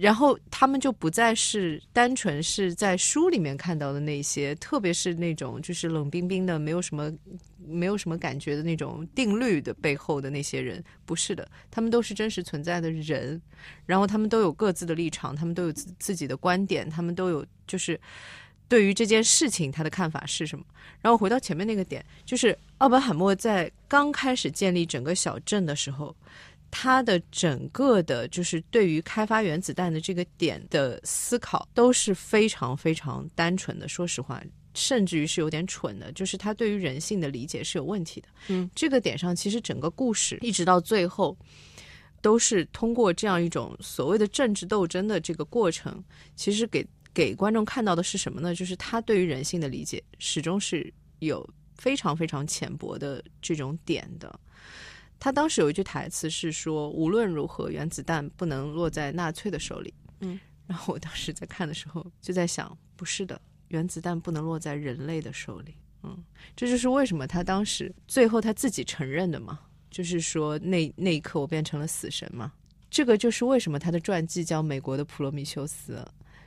[0.00, 7.12] 然后他们就不再是单纯是在书里面看到的那些，特别是那种就是冷冰冰的、没有什么、
[7.58, 13.38] 没有什么感觉的那种定律的背后的那些人，不是的，他们都是真实存在的人，
[13.84, 18.00] 然后他们都有各自的立场，他们都有自己的观点，他们都有就是
[18.68, 20.64] 对于这件事情他的看法是什么。
[21.02, 26.16] 然后回到前面那个点，就是奥本海默在刚开始建立整个小镇的时候。
[26.70, 33.88] 他的整个的，就是对于开发原子弹的这个点的思考，都是非常非常单纯的。
[33.88, 34.40] 说实话，
[34.74, 38.28] 甚至于是有点蠢的，就是他对于人性的理解是有问题的。
[38.48, 41.36] 嗯，这个点上，其实整个故事一直到最后，
[42.22, 46.02] 都是通过这样一种所谓的政治斗争的这个过程，
[46.36, 48.54] 其实给给观众看到的是什么呢？
[48.54, 54.38] 就是他对于人性的理解始终是有非常非常浅薄的这种点的。
[55.20, 65.74] 他当时有一句台词是说：“无论如何，原子弹不能落在纳粹的手里。”嗯，然后我当时在看的时候就在想，不是的，原子弹不能落在人类的手里。
[66.02, 66.16] 嗯，
[66.56, 72.50] 这就是为什么他当时最后他自己承认的嘛，就是说那那一刻我变成了死神嘛。
[72.88, 75.96] 这个就是为什么他的传记叫《美国的普罗米修斯》，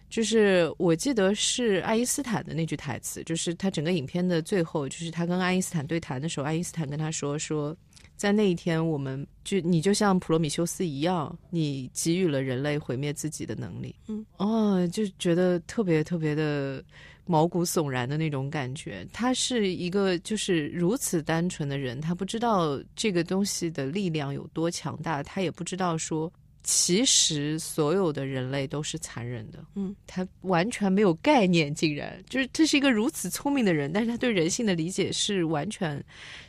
[0.09, 7.77] 就是我记得是爱因斯坦的那句台词，就是他整个影片的最后，就是他跟爱因斯坦对谈的时候，爱因斯坦跟他说说。
[8.23, 13.93] 在那一天，我们就你就像普罗米修斯一样，你给予了人类毁灭自己的能力。
[14.07, 16.81] 嗯，哦，就觉得特别特别的
[17.25, 19.05] 毛骨悚然的那种感觉。
[19.11, 26.31] 他是一个就是如此单纯的人，他不知道这个东西的力量有多强大，他也不知道说
[26.63, 29.65] 其实所有的人类都是残忍的。
[29.75, 36.01] 嗯，他完全没有概念，竟然就是这是一个如此聪明的人，但是他对人性的理解是完全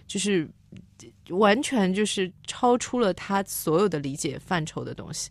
[0.06, 0.48] 就是。
[1.30, 5.30] 完全就是超出了他所有的理解范畴的东西，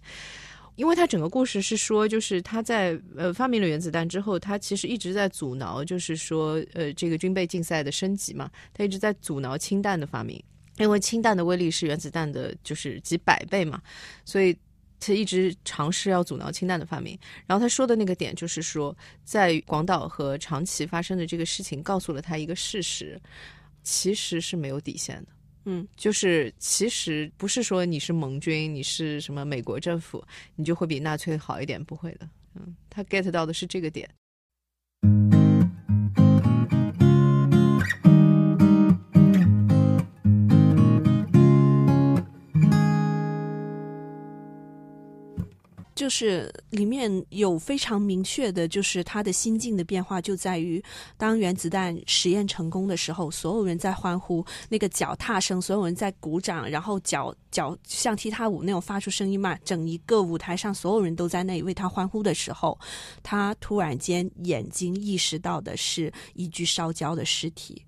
[0.75, 10.43] 因为他整个故事是说，就是他在呃发明了原子弹之后，他其实一直在阻挠，就是说呃这个军备竞赛的升级嘛，他一直在阻挠氢弹的发明，
[10.77, 13.79] 因为氢弹的威力是原子弹的就是几百倍嘛，
[14.25, 14.57] 所以
[14.99, 17.15] 他一直尝试要阻挠氢弹的发明。
[17.45, 23.21] 然后他说的那个点就是说，在广岛和长崎发生的这个事情，告诉了他一个事实，
[23.83, 25.27] 其实是没有底线的。
[25.65, 30.23] 嗯，就是其实不是说你是盟军，你是什么美国政府，
[30.55, 32.29] 你就会比纳粹好一点，不会的。
[32.55, 34.09] 嗯，他 get 到的是这个点。
[45.95, 50.83] 就是里面有非常明确的，就是他的心境的变化，就在于
[51.17, 62.77] 当原子弹实验成功的时候，所有人在欢呼，那个脚踏声，所有人在鼓掌，然后脚脚像踢踏舞那种发出声音嘛，整一个舞台上所有人都在那里为他欢呼的时候，
[63.21, 67.83] 他突然间眼睛意识到的是一具烧焦的尸体。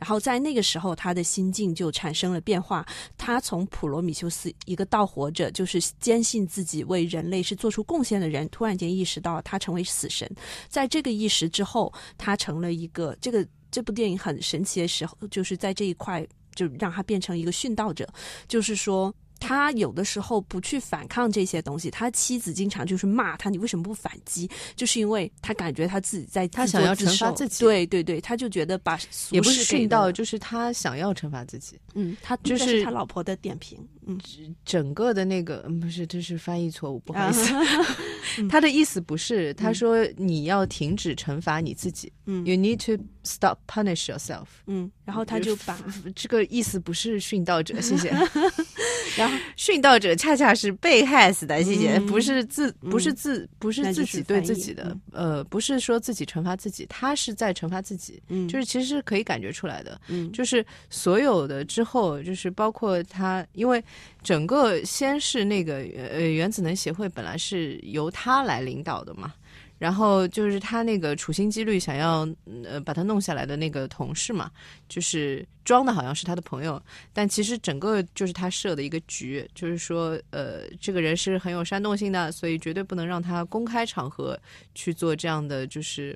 [0.00, 2.84] 然后在那个时候，他的心境就产生了变化。
[3.18, 10.28] 他从普罗米修斯一个盗活者，就是坚信自己为人类是做出贡献的人，突然间意识到他成为死神。
[10.68, 18.08] 在这个意识之后，他成了一个这个这部电影很神奇的时候，就是在这一块就让他变成一个殉道者，
[18.48, 19.14] 就是说。
[19.40, 24.48] 他有的时候不去反抗这些东西，他妻子经常就是骂他，你为什么不反击？
[24.76, 28.98] 就是因为他感觉他自己在他想要惩罚自己，对对对，他就觉得把
[29.30, 31.76] 也不是训到，就是他想要惩罚自己。
[31.94, 33.78] 嗯，他就是他老婆的点评。
[34.06, 34.18] 嗯，
[34.64, 37.52] 整个的那个不是，这是翻译错误，不好意思。
[38.48, 42.12] 他的意思不是，他说你要停止惩罚你自己。
[42.26, 44.46] 嗯，You need to stop punish yourself。
[44.66, 45.78] 嗯，然后他就把
[46.14, 48.10] 这个意思不是殉道者， 谢谢。
[49.18, 63.82] 然后殉道者恰恰是被害死的，谢谢，不是自不是自不是自己对自己的，呃，不是说自己惩罚自己，他是在惩罚自己，嗯，就是其实是可以感觉出来的，嗯，就是所有的之后，就是包括他，因为
[64.22, 69.34] 整个先是那个呃原子能协会本来是由他来领导的嘛。
[69.78, 72.28] 然后就是他那个处心积虑想要
[72.64, 74.50] 呃把他弄下来的那个同事嘛，
[74.90, 76.78] 就是装的好像是他的朋友，
[77.14, 84.38] 但其实整个就是他设的一个局，就是说呃这个人是很有煽动性的，所以绝对不能让他公开场合
[84.74, 86.14] 去做这样的就是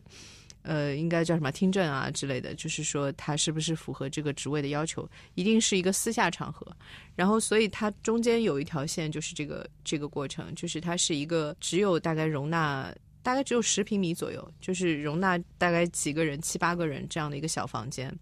[0.65, 6.67] 呃，应该叫什么听证啊之类的，就是说他是不是符合这个职位的要求，一定是一个私下场合。
[7.15, 12.93] 然后，所以它中间有一条线，就是这个这个过程，就是它是一个只有大概容纳
[13.23, 18.13] 大概只有十平米左右，就是容纳大概几个人七八个人这样的一个小房间。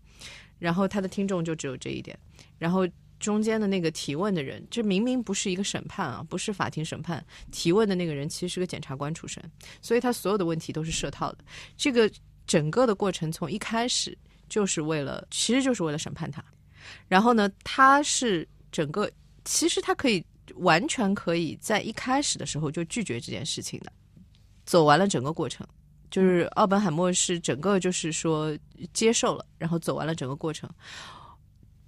[0.58, 2.18] 然后他的听众就只有这一点，
[2.58, 2.86] 然后。
[3.22, 7.24] 中间的那个提问的人，这明明不是一个审判啊，不是法庭审判。
[7.52, 9.40] 提问的那个人其实是个检察官出身，
[9.80, 11.38] 所以他所有的问题都是设套的。
[11.76, 12.10] 这个
[12.46, 14.16] 整个的过程从一开始
[14.48, 16.44] 就是为了，其实就是为了审判他。
[17.08, 19.10] 然后呢，他是整个，
[19.44, 20.24] 其实他可以
[20.56, 23.92] 完全可以在一开始的时候就拒绝这件事情的。
[24.64, 25.66] 走完了整个过程，
[26.10, 28.56] 就是奥本海默是整个就是说
[28.92, 30.68] 接受了，然后走完了整个过程。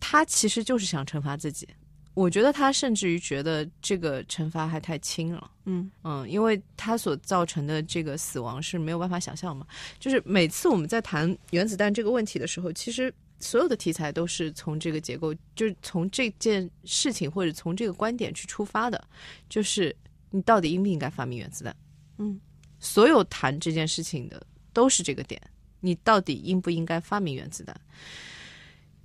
[0.00, 1.68] 他其实就是想惩罚自己，
[2.14, 9.66] 我觉得他甚至于觉得这个惩罚还太轻了，嗯嗯，因为他所造成的这个死亡是没有办法想象嘛。
[9.98, 19.04] 就是每次我们在谈原子弹这个问题的时候，其实所有的题材都是从这个结构，就是从这件事情或者从这个观点去出发的，
[19.48, 19.94] 就是
[20.30, 21.76] 你到底应不应该发明原子弹？
[22.18, 22.40] 嗯，
[22.78, 24.40] 所有谈这件事情的
[24.72, 25.42] 都是这个点，
[25.80, 27.78] 你到底应不应该发明原子弹？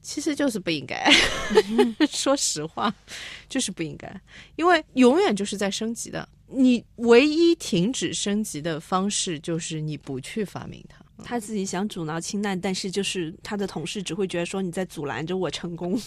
[0.10, 1.08] 其实就是不应该，
[2.10, 2.92] 说实话，
[3.48, 4.12] 就是不应该，
[4.56, 6.28] 因为永远就是在升级的。
[6.48, 10.98] 你唯一停止升级的方式就是你不去发明它。
[11.24, 16.02] 他自己想阻挠氢弹，但是就是他的同事只会觉得说你在阻拦着我成功。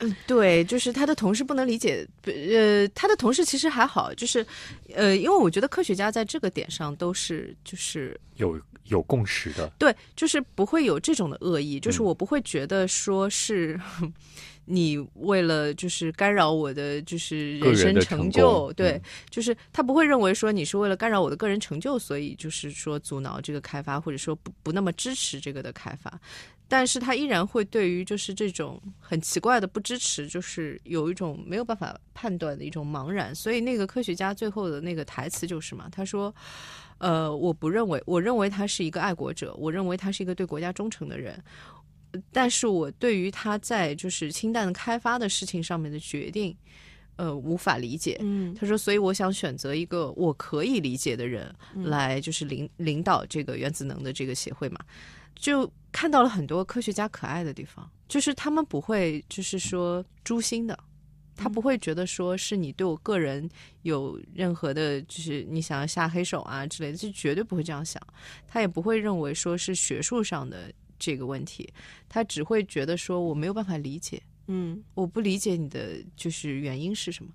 [0.00, 4.44] 嗯，对，就是他的同事不能理解，呃，他的同事其实还好，就是
[4.94, 13.78] 呃，因为我觉得科学家在这个点上都是就是有有共识的，对，就是不会有这种的恶意，就是我不会觉得说是
[14.66, 26.20] 你为了就是干扰我的就是人生成就，对，就是他不会认为说你是为了干扰我的个人成就，所以就是说阻挠这个开发，或者说不不那么支持这个的开发。
[26.70, 33.34] 但是他依然会对于就是这种很奇怪的不支持，就是有一种没有办法判断的一种茫然。
[33.34, 36.32] 所以那个科学家最后的那个台词就是嘛，他说
[36.98, 41.42] ：“呃，我不认为，我认为他是一个爱国者，我认为他是一个对国家忠诚的人。
[42.30, 46.56] 但是我对于他在就是氢弹开发的事情上面的决定，
[47.16, 51.52] 呃，无法理解。”嗯，他说：“所以我想选择一个我可以理解的人
[51.82, 54.78] 来，就是领领导这个原子能的这个协会嘛。”
[55.34, 60.78] 就看到了很多科学家可爱的地方，就是他们不会就是说诛心的，
[61.36, 63.48] 他不会觉得说是你对我个人
[63.82, 68.00] 有任何的，就是你想要下黑手啊之类的，就绝对不会这样想。
[68.46, 71.72] 他也不会认为说是学术上的这个问题，
[72.08, 77.30] 他只会觉得说我没有办法理解，嗯，我不理解你的就是原因是什么。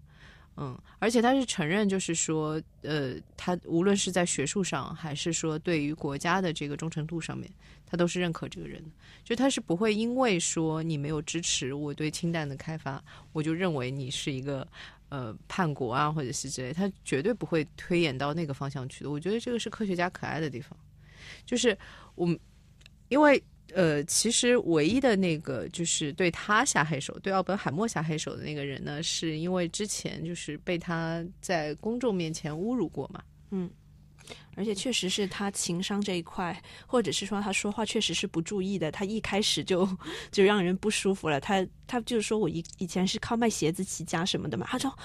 [0.57, 7.49] 嗯，而且他是承认，就是说，呃，他无论是在学术上，还是说对于国家的这个忠诚度上面，
[7.85, 8.89] 他都是认可这个人的。
[9.23, 13.03] 就他是不会因为说你没有支持我对氢弹的开发，
[13.33, 14.65] 我就认为你是一个
[15.09, 19.11] 呃叛国啊，或者是之类，他绝对不会推演到那个方向去的。
[19.11, 20.77] 我觉得这个是科学家可爱的地方，
[21.45, 21.77] 就是
[22.15, 22.39] 我们
[23.09, 23.43] 因为。
[23.75, 33.21] 呃，其实唯一的那个就是对他下黑手，对奥本海默下黑手的那个人呢，是因为之前就是被他在公众面前侮辱过嘛。
[33.51, 33.69] 嗯，
[34.55, 36.57] 而且确实是他情商这一块，
[36.87, 39.85] 或者是说他说话确实是不注意的，他一开始就
[40.31, 41.37] 就让人不舒服了。
[41.41, 44.97] 他他就是说我以以前是靠卖鞋子起家什么的嘛，他说。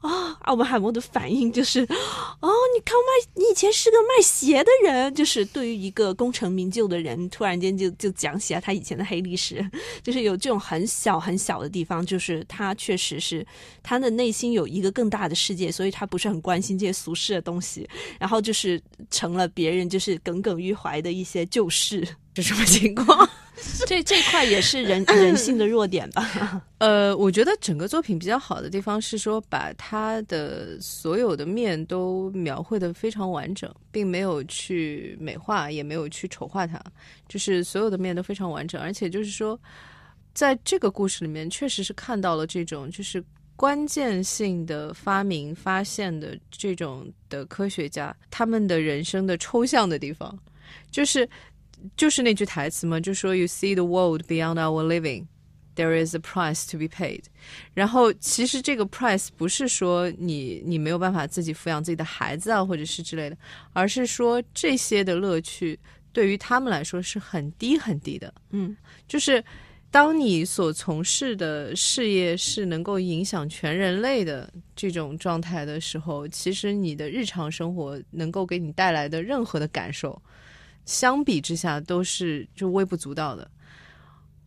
[0.00, 1.80] 啊，奥本海默的反应就是，
[2.40, 9.68] 哦，你靠卖，你以前是个卖鞋的人，就是对于一个功成名就的人，突然间就就讲起来他以前的黑历史，
[10.02, 13.44] 就是有这种很小很小的地方，就是他确实是
[13.82, 17.88] 他的内心有一个更大的世界，所以他不是很关心这些俗世的东西，
[18.20, 18.80] 然后就是
[19.10, 23.28] 成了别人就是耿耿于怀的一些旧事， 是什么情况？
[23.86, 26.62] 这这块也是人人性的弱点吧？
[26.78, 36.80] 呃，我觉得整个作品比较好的地方是说，把他的所有的面都描绘的非常完整，并没有去美化，也没有去丑化它，
[37.28, 38.80] 就是所有的面都非常完整。
[38.80, 39.58] 而且就是说，
[40.34, 43.22] 在这个故事里面，确实是看到了这种就是
[43.56, 50.38] 关键性的发明、发现的这种的科学家他们的人生的抽象的地方，
[50.90, 51.28] 就是。
[51.96, 55.26] 就是那句台词嘛，就说 "You see the world beyond our living,
[55.76, 57.22] there is a price to be paid."
[57.74, 63.36] 然后其实这个 price 不是说你你没有办法自己抚养自己的孩子啊，或者是之类的，
[63.72, 65.78] 而是说这些的乐趣
[66.12, 68.32] 对于他们来说是很低很低的。
[68.50, 68.76] 嗯，
[69.06, 69.42] 就是
[69.90, 80.20] 当你所从事的事业是能够影响全人类的这种状态的时候，其实你的日常生活能够给你带来的任何的感受。
[80.88, 83.48] 相比之下都是就微不足道的。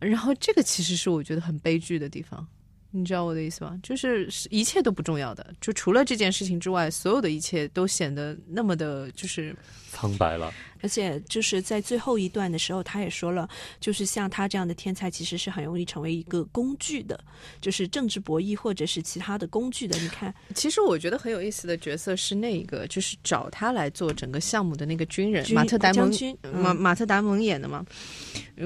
[0.00, 2.44] 然后这个其实是我觉得很悲剧的地方，
[2.90, 3.78] 你知道我的意思吗？
[3.80, 9.54] 就是一切都不重要的，就除了这件事情之外，所有的一切都显得那么的，就是
[9.92, 10.52] 苍白了。
[10.82, 13.48] 而且就是在最后一段的时候，他也说了，
[13.80, 17.18] 就是像他这样的天才，其实是很容易成为一个工具的，
[17.60, 19.96] 就是政治博弈或者是其他的工具的。
[19.98, 26.10] 你看，其实我觉得很有意思的角色是那个，就是找他来做整个项目的那个军人马特达蒙，
[26.52, 27.86] 马马特达蒙演的嘛。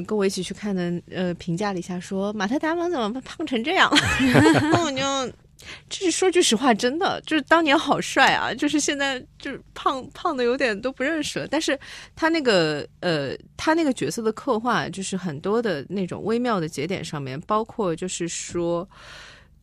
[0.06, 3.90] 跟我一起去看的，呃，评价了一下，说马特达蒙怎么胖成这样？
[4.82, 5.45] 我就。
[5.88, 8.52] 这是说句实话，真的就是当年好帅啊！
[8.54, 11.46] 就是现在就是胖胖的有点都不认识了。
[11.46, 11.78] 但是
[12.14, 18.88] 他那个呃，他那个角色的刻画，就是很多的那种微妙的节点上面，包括就是说，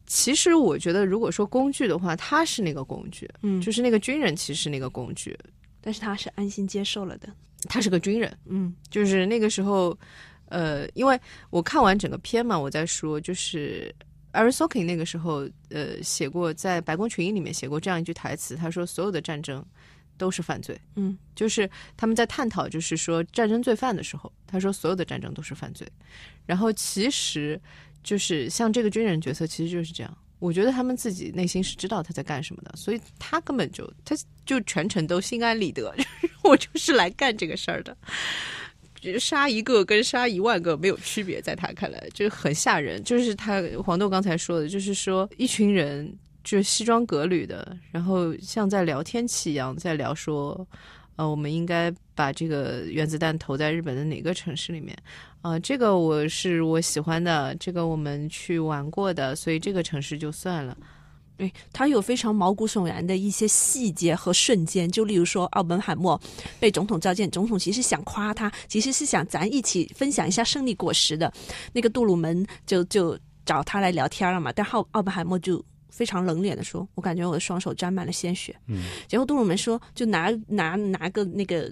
[0.05, 5.37] 其实我觉得，如果说工具的话，他是那个工具，嗯，就是那个军人其实是那个工具，
[5.81, 7.29] 但是他是安心接受了的，
[7.69, 9.97] 他是个军人，嗯，就是那个时候，
[10.49, 13.93] 呃，因为我看完整个片嘛，我在说就是。
[14.33, 19.63] A r i s o k i 那个时候，呃，写过在《白宫群英》里面写过这样一句台词，他说：“所有的战争
[20.17, 25.87] 都是犯罪。”嗯，就是他们在探讨，就是说战争罪犯的时候，他说所有的战争都是犯罪。
[26.45, 27.59] 然后其实
[28.03, 30.17] 就是像这个军人角色，其实就是这样。
[30.39, 34.13] 我觉得他们自己内心是知道他在干什么的，所以他根本就他
[34.45, 35.95] 就全程都心安理得，
[36.43, 37.95] 我就是来干这个事儿的。
[39.19, 43.03] 杀一个跟杀一万个没有区别，在他看来就很吓人。
[43.03, 46.11] 就是他黄豆刚才说的，就是说一群人
[46.43, 50.67] 就西装革履的，然后像在聊天气一样，在聊说，
[51.15, 54.97] 呃，我们应该把这个原子弹投在日本的哪个城市里面？
[55.41, 60.77] 啊，这个我是我喜欢的，这个我们去玩过的，所以这个城市就算了。
[61.43, 66.19] 对他有非常毛骨悚然的一些细节和瞬间，就例如说奥本海默
[66.59, 71.31] 被总统召见，总统其实想夸他，其实是想咱一起分享一下胜利果实的。
[71.73, 81.69] 那个杜鲁门就就找他来聊天了嘛，但奥奥本海默就非常冷脸的说：“我感觉我的双手沾满了鲜血。”嗯，结果杜鲁门说：“就拿拿拿个那个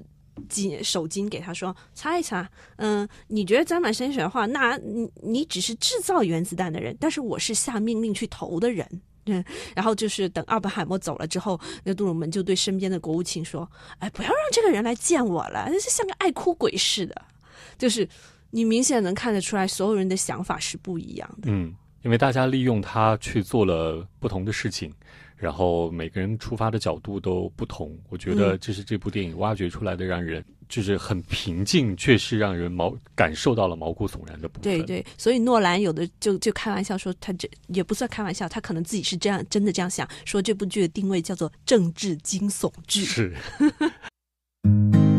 [0.49, 2.49] 巾手巾给他说擦一擦。
[2.75, 8.87] 嗯，你觉得沾满鲜血的话，那你你只是制造原子弹的人，但是我是下命令去投的人。”
[9.25, 9.43] 嗯，
[9.75, 13.69] 然后就是等奥本海默走了之后，那杜鲁门就对身边的国务卿说
[13.99, 17.15] ：“哎，不要让这个人来见我了，那是像个爱哭鬼似的。”
[17.77, 18.07] 就是
[18.51, 21.51] 你明显能看得出来，所有人的想法是不一样的。
[21.51, 24.93] 嗯，因为大家利用他去做了不同的事情，
[25.41, 27.97] 然后每个人出发的角度都不同。
[28.09, 30.41] 我觉得这是这部电影挖掘出来的，让人。
[30.71, 34.63] 就是很平静，却是让人毛感受到了毛骨悚然的部分。
[34.63, 43.03] 对对，所以诺兰有的就就开玩笑说，他这也不算开玩笑，他可能自己是这样真的这样想，说这部剧的定位叫做政治惊悚剧。
[43.03, 43.35] 是。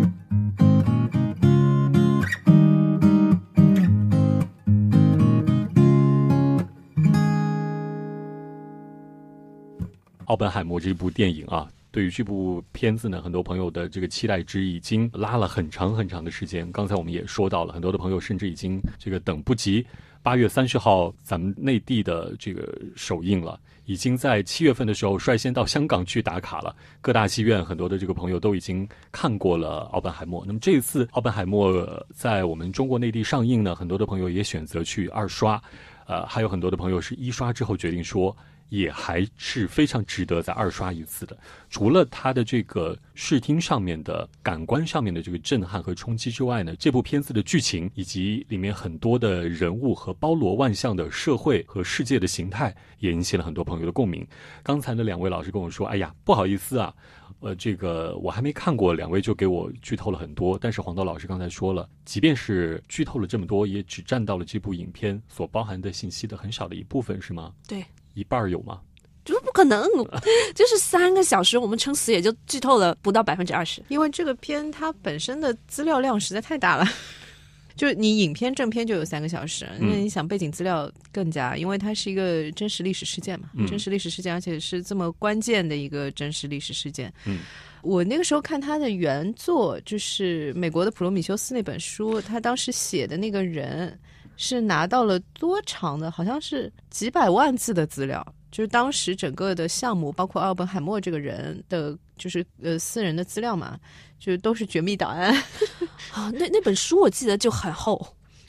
[10.33, 11.69] 奥本海默这部电影啊。
[11.91, 16.73] 对于这部片子呢，很多朋友的这个期待值已经拉了很长很长的时间。
[16.73, 19.87] 刚才我们也说到了，很多的朋友甚至已经这个等不及
[20.23, 22.67] 八月三十号咱们内地的这个
[22.97, 26.75] 首映了，已经在七月份的时候率先到香港去打卡了。
[27.03, 30.41] 各大戏院很多的这个朋友都已经看过了《奥本海默》。
[30.47, 31.71] 那么这一次《奥本海默》
[32.15, 35.63] 在我们中国内地上映呢，很多的朋友也选择去二刷，
[36.07, 38.35] 呃，还有很多的朋友是一刷之后决定说。
[38.73, 41.37] 也还是非常值得再二刷一次的。
[41.69, 54.27] 除了它的这个视听上面的感官上面的这个震撼和冲击之外呢，这部片子的剧情以及里面很多的人物和包罗万象的社会和世界的形态，也引起了很多朋友的共鸣。
[54.63, 56.95] 刚才的两位老师跟我说：“哎呀，不好意思啊，
[57.41, 67.53] 呃，这个我还没看过，两位就给我剧透了很多。”但是黄豆老师刚才说了，即便是剧透了这么多，也只占到了这部影片所包含的信息的很少的一部分，是吗？
[67.69, 67.85] 对。
[68.15, 68.81] 一半有吗？
[69.25, 69.87] 就是不可能，
[70.53, 73.81] 就是三个小时，我们撑死也就剧透了不到百分之二十。
[73.87, 76.85] 因为这个片它本身的资料量实在太大了，
[77.77, 87.13] 就你影片正片就有三个小时，那你想背景资料更加，因为它是一个真实历史事件嘛，真实历史事件，而且是这么关键的一个真实历史事件。
[87.25, 87.39] 嗯，
[87.83, 93.97] 我那个时候看他的原作，就是美国的普罗米修斯那本书，他当时写的那个人。
[94.43, 96.11] 是拿到了多长的？
[96.11, 103.79] 好像是几百万字的资料，就是当时整个的项目，包括奥本海默这个人的，就是呃私人的资料嘛，
[104.19, 105.33] 就都是绝密档案。
[106.13, 108.05] 啊，那那本书我记得就很厚。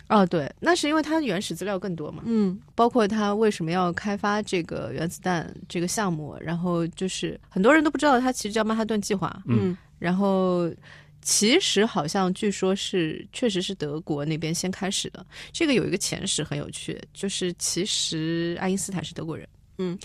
[0.09, 2.23] 哦，对，那是因为它原始资料更多嘛。
[2.25, 9.43] 嗯，包括他为什么要开发这个原子弹这个项目，然后就是很多人都不知道，他其实叫曼哈顿计划。
[9.45, 10.71] 嗯，然后。
[11.23, 15.25] 其实好像据说是确实是德国那边先开始的。
[15.51, 19.47] 这个有一个前史很有趣，就是其实爱因斯坦是德国人。
[19.79, 19.97] 嗯，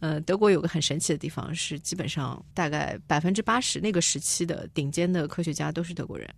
[0.00, 6.28] 呃，德国有个很神奇的地方是，基本上大概百分之八十那个时期的顶尖的科学家都是德国人。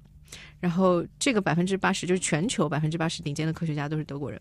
[0.60, 4.40] 然后这个百分之八十就是全球百分之八十顶尖的科学家都是德国人，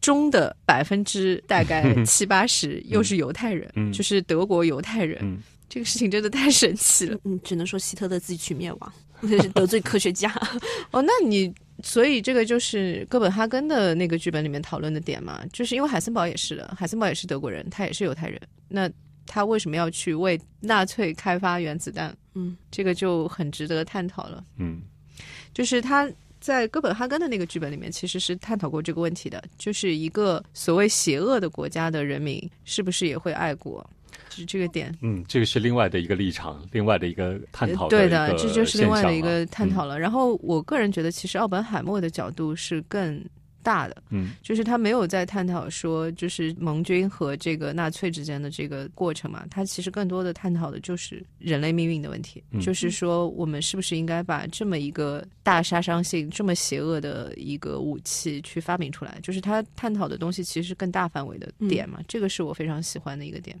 [0.00, 5.18] 中的百分之大概 七八十又是犹太人，嗯就是德国犹太人。
[5.22, 7.18] 嗯这个事情真的太神奇了。
[7.24, 8.92] 嗯，只能说希特勒自己去灭亡，
[9.22, 10.32] 这是得罪科学家。
[10.90, 11.52] 哦，那你
[11.82, 18.90] 所以这个就是哥本哈根的那个剧本里面讨论的点嘛，就是因为海森堡也是的，海森堡也是德国人，他也是犹太人，那
[19.26, 22.16] 他为什么要去为纳粹开发原子弹？
[22.34, 24.42] 嗯，这个就很值得探讨了。
[24.58, 24.80] 嗯
[25.52, 26.08] 就是他
[26.40, 33.84] 在哥本哈根的那个剧本里面，其实是探讨过这个问题的，就是一个所谓邪恶的国家的人民是不是也会爱国，
[34.28, 34.96] 就是这个点。
[35.00, 39.84] 嗯，这个是另外的一个立场，另外的一个探讨对的，这就是另外的一个探讨。
[39.84, 39.98] 了。
[39.98, 43.24] 然后我个人觉得，其实奥本海默的角度是更
[43.62, 59.18] 大的，嗯就是他没有在探讨说，就是盟军和这个纳粹之间的这个过程嘛，他其实更多的探讨的就是人类命运的问题，嗯就是说我们是不是应该把这么一个大杀伤性、这么邪恶的一个武器去发明出来？
[59.22, 63.60] 就是他探讨的东西其实是更大范围的点嘛，这个是我非常喜欢的一个点。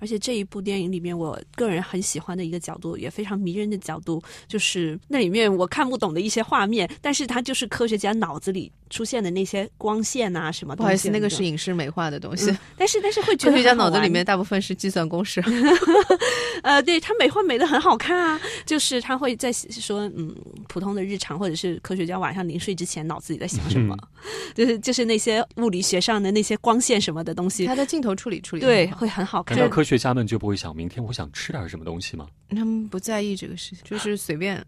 [0.00, 10.86] 而且这一部电影里面，我个人很喜欢的一个角度，也非常迷人的角度，就是那里面我看不懂的一些画面，但是它就是科学家脑子里出现的那些光线啊什么东西。
[10.86, 15.42] 不好意思，那个是影视美化的东西，嗯但是但是会觉得科学家脑子里面大部分是计算公式。
[16.62, 20.34] 呃，对他美化美的很好看啊，就是他会在说，嗯，
[20.68, 23.96] 普通的日常或者是科学家晚上临睡之前脑子里在想什么，
[24.54, 29.56] 就是就是那些物理学上的那些光线什么的东西，他的镜头处理处理对，会很好看
[29.98, 32.26] 家们就不会想明天我想吃点什么东西吗？
[32.50, 34.64] 他们不在意这个事情，就是随便。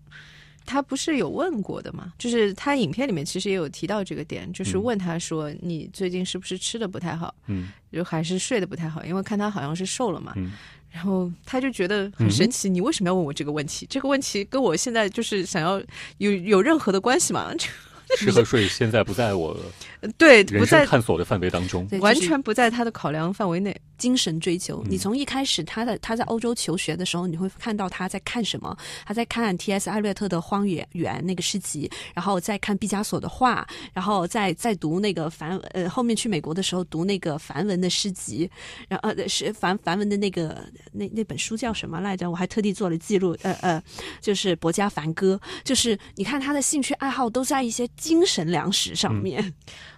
[0.64, 2.12] 他不是有问过的吗？
[2.16, 9.04] 就是他影片里面其实也有提到这个点，就是问他说：“你最近是不是吃的不太好，嗯就还是睡得不太好？
[9.04, 10.32] 因为看他好像是瘦了嘛。
[10.36, 10.52] 嗯
[10.88, 13.86] 然后他就觉得很神奇，你为什么要问我这个问题？
[13.88, 15.82] 这个问题跟我现在就是想要
[16.18, 17.50] 有有任何的关系吗？
[18.18, 19.58] 吃和睡现在不在我
[20.18, 21.88] 对，不在探索的范围当中。
[22.00, 23.74] 完全不在他的考量范围内。
[23.98, 24.82] 精神追求。
[24.84, 28.76] 嗯你从一开始他的他在欧洲求学的时候，你会看到他在看什么？
[29.06, 29.88] 他在看 T.S.
[29.88, 38.50] 艾略特的《荒野园》那个诗集，然后再看毕加索的画，然后再再读那个梵呃后面去美国的时候读那个梵文的诗集，
[38.88, 42.28] 然后呃是梵梵文的那个那那本书叫什么来着？
[42.28, 43.80] 我还特地做了记录，呃呃，
[44.20, 49.54] 就是《博加梵歌》，就是你看他的兴趣爱好都在一些精神粮食上面。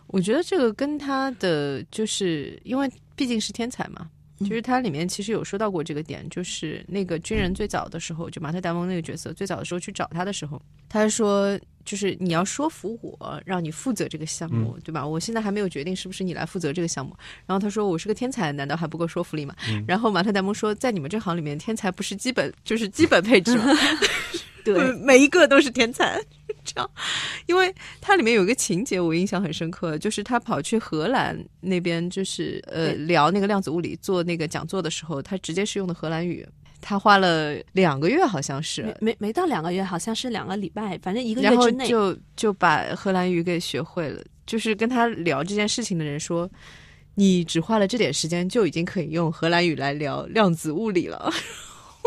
[0.09, 4.09] 我觉得这个跟他的就是因为毕竟是天才嘛，
[4.41, 15.07] 嗯就是他里面其实有说到过这个点，就是那个军人最早的时候，就马特·达蒙那个角色最早的时候去找他的时候，他说就是你要说服我，让你负责这个项目，对吧？
[15.07, 17.15] 我现在还没有决定是不是你来负责这个项目。
[17.47, 19.55] 然后他说我是个天才，难道还不够说服力吗？
[19.87, 23.67] 然后马特·达蒙说，在你们这行里面，天才不是基本就是基本配置吗？
[24.65, 26.19] 对， 嗯每一个都是天才，
[26.65, 26.91] 这样，
[27.47, 36.47] 因为它里面有一个情节我印象很深刻，就是他跑去荷兰那边，就是呃聊那个量子物理做那个讲座的时候，他直接是用的荷兰语，
[36.81, 41.87] 他花了两个月好像是没，没没到两个月，好像是两个礼拜，反正一个月然后之内。
[41.87, 46.51] 就就把荷兰语给学会了，就是跟他聊这件事情的人说。
[47.17, 51.33] 你只花了这点时间，就已经可以用荷兰语来聊量子物理了。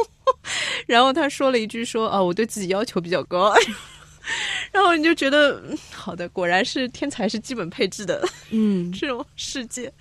[0.86, 3.54] 然后他说了一句说：“哦，我对自己要求比较高。”
[4.72, 9.92] 然后你就觉得，嗯好的，果然是天才是基本配置的嗯， 这种世界。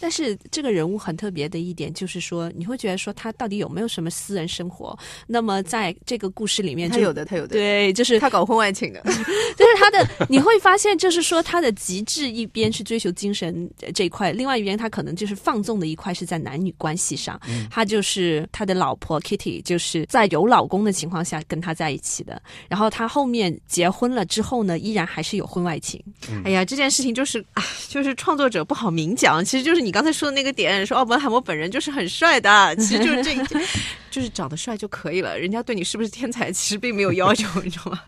[0.00, 4.98] 但是这个人物很特别的一点就是说，你会觉得说他到底有没有什么私人生活？
[5.26, 9.00] 那么在这个故事里面就，他有的，他有的，对，就是他搞婚外情的。
[9.56, 17.40] 就是他的，你会发现，就是说他的极致一边是追求精神呃这一块，另外一边他可能就是放纵的一块是在男女关系上。
[17.70, 22.40] 他就是他的老婆 Kitty，就是在有老公的情况下跟他在一起的。
[22.68, 26.02] 然后他后面结婚了之后呢，依然还是有婚外情。
[26.44, 29.44] 哎呀，这件事情就是，啊，就是创作者不好明讲。
[29.44, 33.64] 其实就是你刚才说的那个点，说奥本海默本人就是很帅的， 其实就是这一点，
[34.10, 35.38] 就是长得帅就可以了。
[35.38, 38.00] 人家对你是不是天才，其实并没有要求，你知道吗？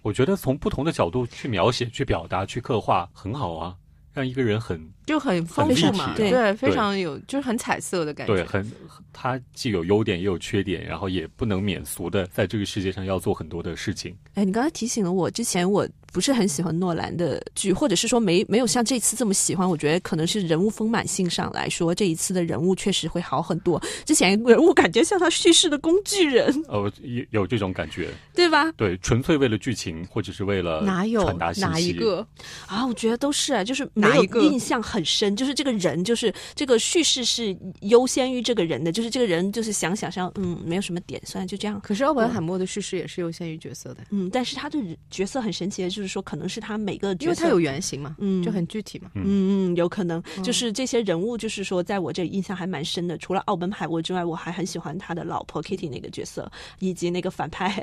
[0.00, 3.74] 我觉得从不同的角度去描写、去表达、去刻画很好啊，
[4.14, 8.34] 让一个人很就很丰富嘛，体对，非常有，就是很彩色的感觉。
[8.34, 8.70] 对，很
[9.12, 14.16] 它既有优点也有缺点，然后也不能免俗的在这个世界上要做很多的事情。
[14.34, 19.68] 哎，你刚才提醒了我，之前我不是很喜欢诺兰的剧，或者是说没没有像这次这么喜欢。
[19.68, 23.80] 我觉得可能是人物丰满性上来说，这一次的人物确实会好很多。
[24.04, 28.70] 之前人物感觉像他叙事的工具人，哦，有有这种感觉，对吧？
[28.72, 32.26] 对，纯粹为了剧情或者是为了哪有传达信息哪一个？
[32.66, 41.80] 啊，我觉得都是啊，就是没有哪一个印象很深，就是这个人，就是这个叙事是优先于这个人的，就是这个人就是想想象，嗯，没有什么点，算了，就这样。
[41.80, 44.78] 可是奥本海默的叙事也是优先于角色的，嗯，但是他的
[45.10, 49.10] 角色很神奇的，就是说可能是他每个角色因为他有原型嘛，嗯就很具体嘛。
[49.14, 53.16] 嗯嗯，有可能嗯就是这些人物，就是说，在我这印象还蛮深的。
[53.18, 57.82] 除了奥本海默之外，我还很喜欢他的老婆 Kitty 那个角色，以及那个反派，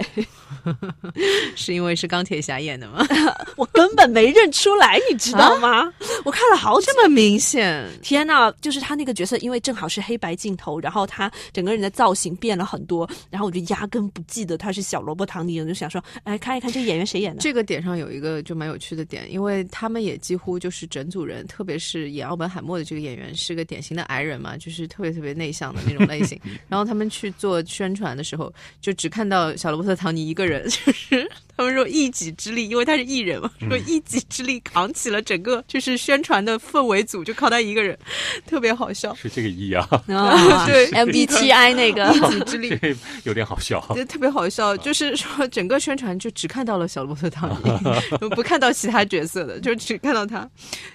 [1.56, 3.06] 是因为是钢铁侠演的吗？
[3.58, 5.92] 我根本没认出来，你知道吗？
[6.26, 17.42] 我看了好几这么明显，天呐，就是他那个角色，因为正好是黑白镜头，然后他整个人的造型变了很多，然后我就压根不记得他是小萝卜唐尼，我就想说，哎，看一看这个演员谁演的。
[17.42, 26.40] 这个点上有一个就蛮有趣的点，因为他们也几乎就是整组人，特别是演奥本海默的这个演员是个典型的矮人嘛，就是特别特别内向的那种类型。
[26.70, 31.28] 然后他们去做宣传的时候，就只看到小罗伯特·唐尼一个人，就是
[31.62, 37.98] 他们说一己之力，因为他是艺人嘛，说一己之力扛起了整个 就是宣传的氛围组，就靠他一个人，
[38.48, 39.14] 特别好笑。
[39.14, 42.70] 是这个意啊，啊 对，MBTI 那个，一己之力。
[42.82, 42.96] 这
[43.26, 43.80] 有点好笑。
[43.94, 50.50] 对，特别好笑，就是说整个宣传就只看到了小罗伯特·唐尼，不看到其他角色的，就只看到他，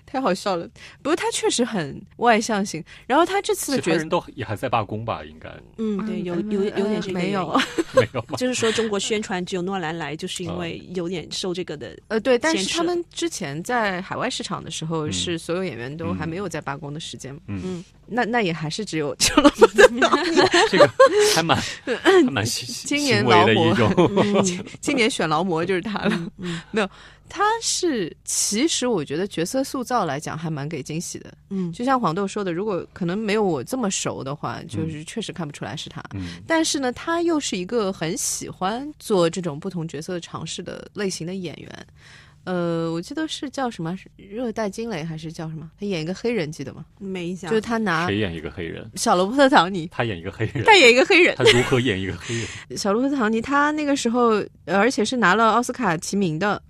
[0.07, 0.67] 太好笑了。
[1.03, 5.25] 不过他确实很外向型，然后他这次的角色人都也还在罢工吧？
[5.25, 7.61] 应该嗯，对，有有有点这个没有，
[7.95, 8.21] 没有？
[8.39, 11.97] 就是说中国宣传只有诺兰来，就是因为有点受这个的。
[12.09, 20.37] 呃，对，但是他们之前在海外市场的时候，嗯是所有演员都还没有在罢工的时间嘛，嗯嗯那那也还是只有小罗伯特·唐尼。
[20.71, 20.89] 这个
[21.35, 21.61] 还蛮
[22.03, 23.93] 还蛮行今 年劳模一种。
[23.97, 26.31] 嗯今年选劳模就是他了。
[26.71, 26.89] 没有，
[27.29, 31.33] 他是其实我觉得角色塑造来讲还蛮给惊喜的。
[31.51, 36.03] 嗯就像黄豆说的，如果可能没有我这么熟的话，就是确实看不出来是他。
[36.15, 41.87] 嗯但是呢，他又是一个很喜欢做这种不同角色尝试的类型的演员。
[42.45, 45.69] 呃，我记得是叫什么热带惊雷还是叫什么？
[45.81, 46.87] 他演一个黑人，记得吗？
[46.97, 48.89] 没印象，就是他拿谁演一个黑人？
[48.95, 51.35] 小罗伯特·唐尼，他演一个黑人，他演一个黑人。
[51.37, 52.47] 他如何演一个黑人？
[52.79, 56.63] 小罗伯特·唐尼他那个时候，呃而且是拿了奥斯卡提名的，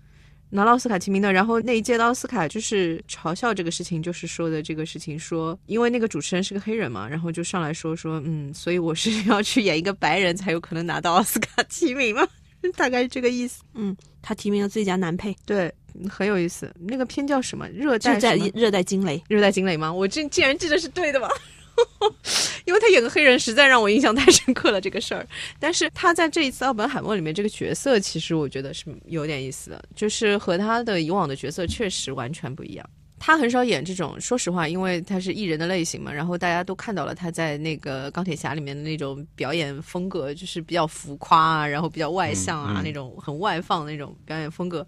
[0.51, 1.33] 拿了奥斯卡提名的。
[1.33, 12.27] 然后那一届的奥斯卡就是嘲笑这个事情，就是说的这个事情说，因为那个主持人是个黑人嘛，然后就上来说说，嗯，所以我是要去演一个白人才有可能拿到奥斯卡提名嘛，
[12.77, 13.63] 大概是这个意思。
[13.75, 15.73] 嗯，他提名了最佳男配，对，
[16.09, 16.73] 很有意思。
[16.79, 17.69] 那个片叫什么？
[17.69, 18.19] 热带
[18.55, 19.23] 热带惊雷。
[19.29, 19.93] 热带惊雷吗？
[19.93, 21.29] 我竟竟然记得是对的吗？
[22.65, 25.27] 因为他演个黑人，实在让我印象太深刻了这个事儿。
[25.61, 32.91] 但是他在这一次奥本海默里面这个角色，其实我觉得是有点意思的，就是和他的以往的角色确实完全不一样。
[33.19, 44.87] 他很少演这种，说实话，因为他是艺人的类型嘛，然后大家都看到了他在那个钢铁侠里面的那种表演风格，就是比较浮夸啊，然后比较外向啊，嗯嗯那种很外放的那种表演风格。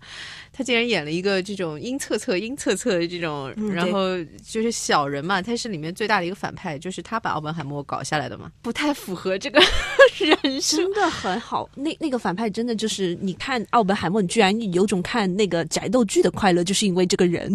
[0.53, 9.61] 他竟然演了一个这种阴恻恻、阴恻恻的这种，嗯然后就是小人嘛，他是里面最大的一个反派，就是他把奥本海默搞下来的嘛，不太符合这个
[10.18, 10.79] 人生。
[10.79, 17.53] 真的很好，那那个反派真的就是你看奥本海默，你居然有种看那个宅斗剧的快乐，就是因为这个人，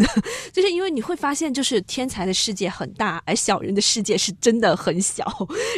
[0.51, 5.25] 就 是因为你会发现，就是天才的世界很大，而小人的世界是真的很小。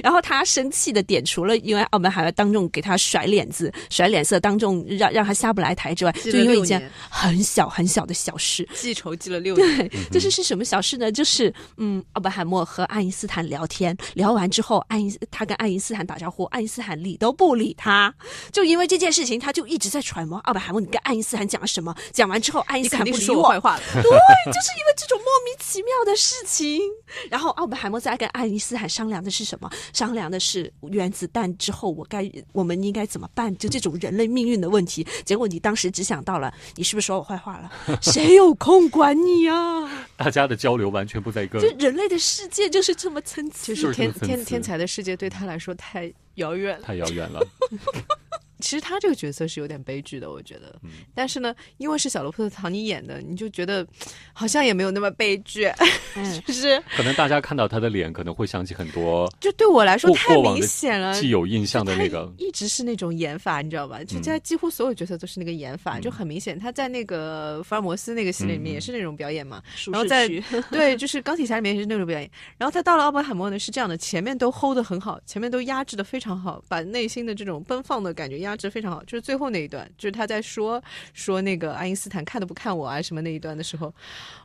[0.04, 9.78] 然后他生气的点，除了因为澳门海默当众给他甩脸子、甩脸色，当众让让他下不来台之外，就因为一件，很小很小的小事，记仇记了六年。
[9.78, 11.12] 对，就是是什么小事呢？
[11.12, 18.14] 就是嗯，奥本海默和爱因斯坦聊天，聊完之后，爱因他跟爱因斯坦打招呼，爱因斯坦理都不理他，
[18.52, 23.82] 就因为这件事情，他就一直在揣摩奥本海默你跟爱因斯坦讲了什么，讲完之后，爱因你肯定斯坦不理我，说我坏话了。
[23.96, 26.82] 对，就是因为这种莫名其妙的事情。
[27.30, 29.70] 然后奥本海默在跟爱因斯坦商量的是什么？
[29.94, 33.56] 商量的是原子弹之后我该我们应该怎么办？
[33.58, 35.06] 就这种人类命运的问题。
[35.24, 37.72] 结果你当时只想到了，你是不是说我坏话了？
[38.02, 40.08] 谁有空管你啊？
[40.18, 46.84] 大家的交流完全不在一个 就人类的世界就是这么参差，就是天天天才的世界对他来说太遥远了。
[46.86, 47.40] 太遥远了。
[48.66, 50.76] 其实他这个角色是有点悲剧的，我觉得。
[51.14, 53.86] 但是呢，因为是小罗伯特·唐尼演的，你就觉得
[54.34, 55.72] 好像也没有那么悲剧，
[56.48, 64.04] 就是可能大家看到他的脸，可能会想起很多，就对我来说太明显了，既有印象的那个，一直是那种演法，你知道吧？
[64.04, 66.58] 就在几乎所有角色都是那个演法，嗯就很明显。
[66.58, 70.28] 他在那个福尔摩斯那个系列里面嗯也是那种表演嘛，舒然后在
[70.72, 72.28] 对，就是钢铁侠里面也是那种表演。
[72.58, 79.04] 然后他到了奥本海默呢是这样的，前面都 hold 的很好，前面都压制的非常好，把内心的这种奔放的感觉压制得非常好。
[79.04, 80.82] 就是最后那一段，就是他在说
[81.14, 83.94] 说那个爱因斯坦看都不看我啊什么那一段的时候，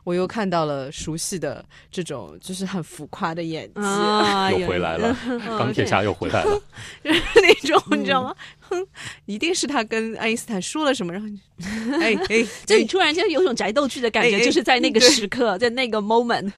[0.03, 3.81] 我又看到了熟悉的这种就是很浮夸的演技。
[3.81, 5.15] 啊 又回来了，
[5.57, 6.61] 钢铁侠又回来了。
[7.03, 8.35] 就是那种，你知道吗？
[8.59, 8.85] 哼，
[9.25, 11.39] 一定是他跟爱因斯坦说了什么，然后你，
[12.01, 16.51] 哎哎，就你突然间有种宅斗剧的感觉，就是在那个时刻，在那个 moment。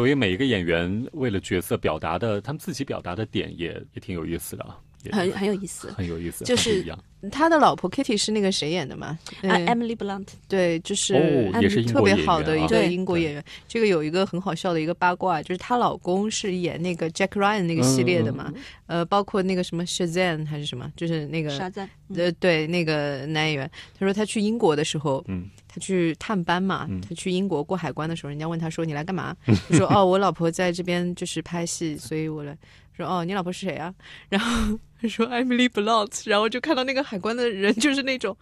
[0.00, 5.90] 所以每一个演员为了角色表达的，他们自己表达的点也也挺有意思的啊，也很很有意思。
[5.90, 6.98] 很有意思，就是一样。
[7.30, 12.32] 他的老婆 Kitty 是那个谁演的嘛？，Emily Blunt，对，就是哦也是英特别国演员啊。
[12.32, 13.44] 好的一个英国演员。
[13.68, 18.54] 这个有一个很好笑的一个八卦，就是她老公是演那个 Jack Ryan 那个系列的嗯嘛，
[18.86, 27.00] 呃，包括那个什么 Shazam 还是什么，就是那个沙赞，呃，对，那个男演员，他说他去英国的时候，嗯，他去探班嘛，嗯。
[27.00, 29.36] 他去英国过海关的时候，人家问他说你来干嘛？
[29.44, 32.56] 他说哦，我老婆在这边就是拍戏，所以我来。
[32.96, 33.94] 说哦，你老婆是谁啊？
[34.28, 38.36] 然后他说 Emily Blunt，然后就看到那个海关的人就是那种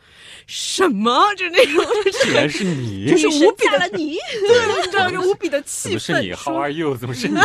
[0.47, 1.85] 什么，就是那种
[2.25, 6.97] 竟然是你， 就是女神无比的嫁了你， 对，你知道就无比的怎气愤，么是你？How are you？
[6.97, 7.37] 怎么是你？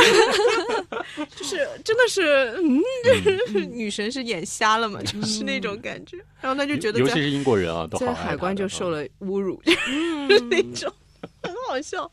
[1.35, 6.17] 就是真的是，嗯，就是女神是眼瞎了嘛，就是那种感觉。
[6.41, 9.71] 然后他就觉得尤其是英国人啊，在海关就受了侮辱，就
[10.35, 10.91] 是那种
[11.41, 12.11] 很好笑。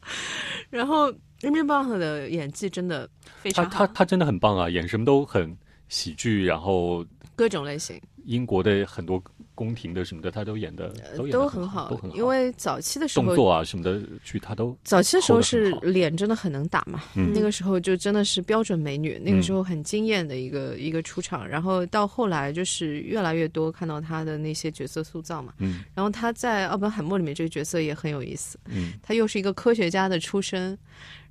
[0.68, 3.08] 然后 Emily Blunt 的演技真的
[3.42, 3.86] 非常好。
[3.86, 5.56] 他他真的很棒啊，演什么都很
[5.90, 7.04] 喜剧，然后
[7.36, 8.00] 各种类型。
[8.24, 9.22] 英国的很多
[9.54, 12.16] 宫廷的什么的，他都演的都都很好，都很好。
[12.16, 17.32] 因为早期的时候动作啊什么的剧他都早期的时候是脸真的很能打嘛，嗯。
[17.34, 25.84] 那个时候就真的是标准美女，那个时候很惊艳的一个、一个出场，然后到后来就是越来越多看到他的那些角色塑造嘛，嗯。
[25.94, 28.94] 然后他在奥本海默里面这个角色也很有意思，嗯。
[29.02, 30.76] 她又是一个科学家的出身，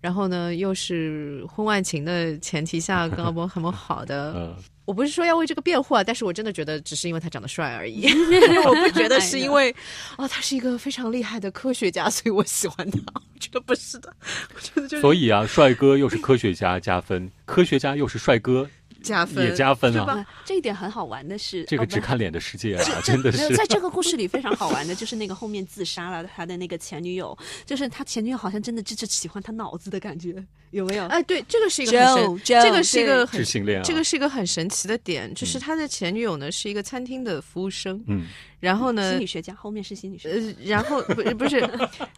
[0.02, 4.56] 然后呢又是婚外情的前提下跟奥本海默好的， 呃
[4.90, 8.08] 我不是说要为这个辩护啊，但是我真的觉得只是因为他长得帅而已，
[8.66, 9.70] 我不觉得是因为
[10.18, 12.98] 哦他是一个非常厉害的科学家，所以我喜欢他。
[13.14, 14.12] 我觉得不是的，
[14.56, 18.68] 我觉得就是所以啊，帅哥又是科学家加分，科学家又是帅哥
[19.02, 19.46] 加分。
[19.46, 20.26] 也加分啊。
[20.46, 31.06] 这一点很好玩的是，这个只看脸的世界啊， 真的没有，是在这个故事里非常好玩的就是那个后面自杀了他的那个前女友，就是他前女友好像真的就是喜欢他脑子的感觉，有没有？
[31.08, 33.84] 哎，对，这个是一个很神，这个是一个很性恋啊。
[33.84, 38.26] 这个是一个很神奇的点，就是他的前女友呢是一个餐厅的服务生，嗯
[38.60, 41.70] 然后呢心理学家后面是心理学家，呃，然后不是不是，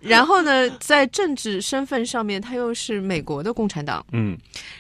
[0.02, 4.06] 然后呢，在政治身份上面，他又是美国的共产党。
[4.12, 4.38] 嗯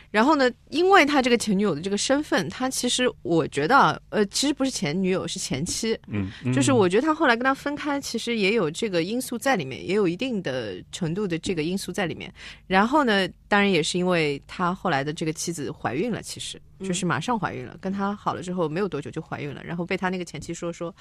[0.09, 5.97] 然后呢，因为他这个前女友的这个身份，他其实我觉得啊，呃，其实不是前女友，是前妻。
[6.07, 12.29] 嗯，嗯就是我觉得他后来跟他分开，其实也有这个因素在里面，也有一定的程度的这个因素在里面。
[12.67, 20.95] 然后呢，当然也是因为他后来的这个妻子怀孕了，其实就是马上怀孕了，跟他好了之后没有多久就怀孕了，然后被他那个前妻说说。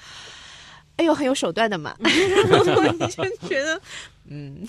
[0.97, 3.81] 哎呦，很有手段的嘛，然后你就觉得，
[4.29, 4.61] 嗯，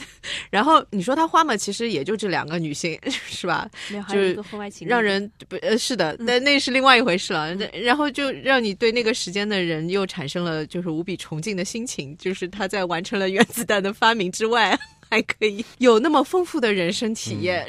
[0.50, 3.68] 然后你说他花嘛，其实也就这两个女性，是吧？
[3.90, 7.52] 没有还有就是一个婚外情，让人不呃是的，但那是另外一回事了。
[7.82, 14.78] 然后就让你对那个时间的人又产生了就是无比崇敬的心情，就是他在完成了原子弹的发明之外。
[15.12, 17.66] 还可以有那么丰富的人生体验，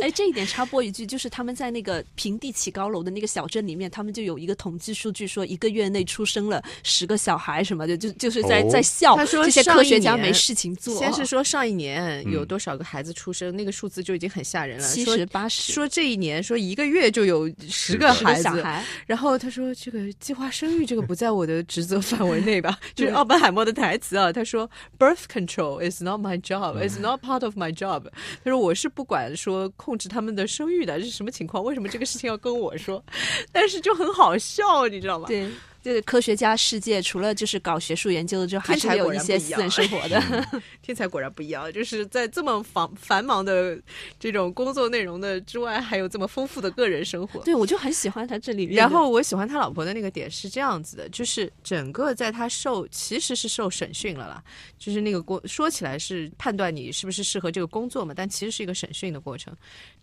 [0.00, 10.96] 哎，这一点插播一句，就是他们在那个平地起高楼的那个小镇里面，他们就有一个统计数据，说一个月内出生了十个小孩什么的，就就是在、哦在笑他说这些上一科学家年没事情做。
[10.96, 14.86] 先是说上一年嗯有多少个孩子出生，那个数字就已经很吓人了。
[14.86, 22.78] 七说十八十说这一年说一个月就有十个十个孩子，小孩，然后他说：“这个计划生育这个不在我的职责范围内吧？
[22.94, 28.04] ”就是奥本海默的台词啊，他说：“Birth control is not my job, is not part of my job。”
[28.44, 31.64] 他说：“我是不管说控控制他们的生育的，这是什么情况？
[31.64, 33.02] 为什么这个事情要跟我说？”
[33.50, 35.26] 但是就很好笑，你知道吗？
[35.26, 35.50] 对，
[35.82, 40.20] 就是科学家世界，除了就是搞学术研究的之后，还是有一些私人生活的。
[40.82, 43.80] 天才果然不一样，就是在这么繁繁忙的
[44.18, 47.40] 这种工作内容的之外，还有这么丰富的个人生活。
[47.42, 48.76] 对，我就很喜欢他这里面。
[48.76, 54.42] 然后我喜欢他老婆的那个点是这样子的，就是整个在他受其实是受审讯了啦，
[54.78, 59.54] 就是那个过说起来是判断你是不是适合这个工作嘛，但其实是一个审讯的过程。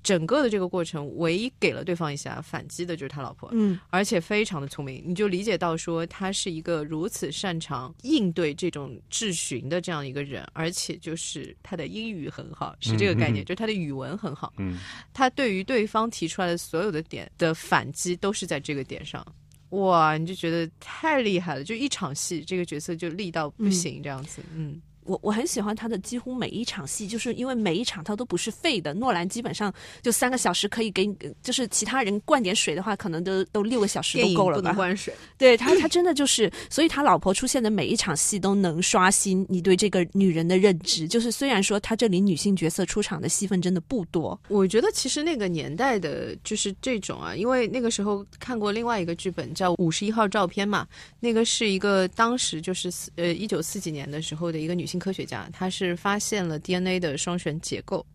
[0.04, 14.78] 整个的这个过程，唯一给了对方一下反击的就是他老婆，嗯，而且非常的聪明，你就理解到说他是一个如此擅长应对这种质询的这样一个人，而且就是他的英语很好，是这个概念，就是他的语文很好，嗯，
[15.13, 19.26] 他对于对方提出来的所有的点的反击都是在这个点上，
[19.70, 24.80] 哇，你就觉得太厉害了，就一场戏这个角色就力到不行这样子，嗯。
[25.08, 28.93] 我我很喜欢他的几乎每一场戏，就是因为每一场他都不是废的。
[28.93, 31.10] 诺兰基本上就三个小时可以给，
[31.41, 34.74] 就是其他人灌点水的话，可能都都六个小时都够了吧？
[34.74, 35.14] 灌水。
[35.38, 41.08] 对他，他真的就是，所以他老婆出现的每一场戏都能刷新你对这个女人的认知。
[41.08, 50.86] 就是虽然说他这里女性角色出场的戏份真的不多，我觉得其实那个年代的就是这种啊，因为那个时候看过另外一个剧本叫《五十一号照片》嘛，
[51.22, 54.97] 那个是一个当时就是呃一九四几年的时候的一个女性。
[54.98, 58.06] 科学家，他是发现了 DNA 的双旋结构，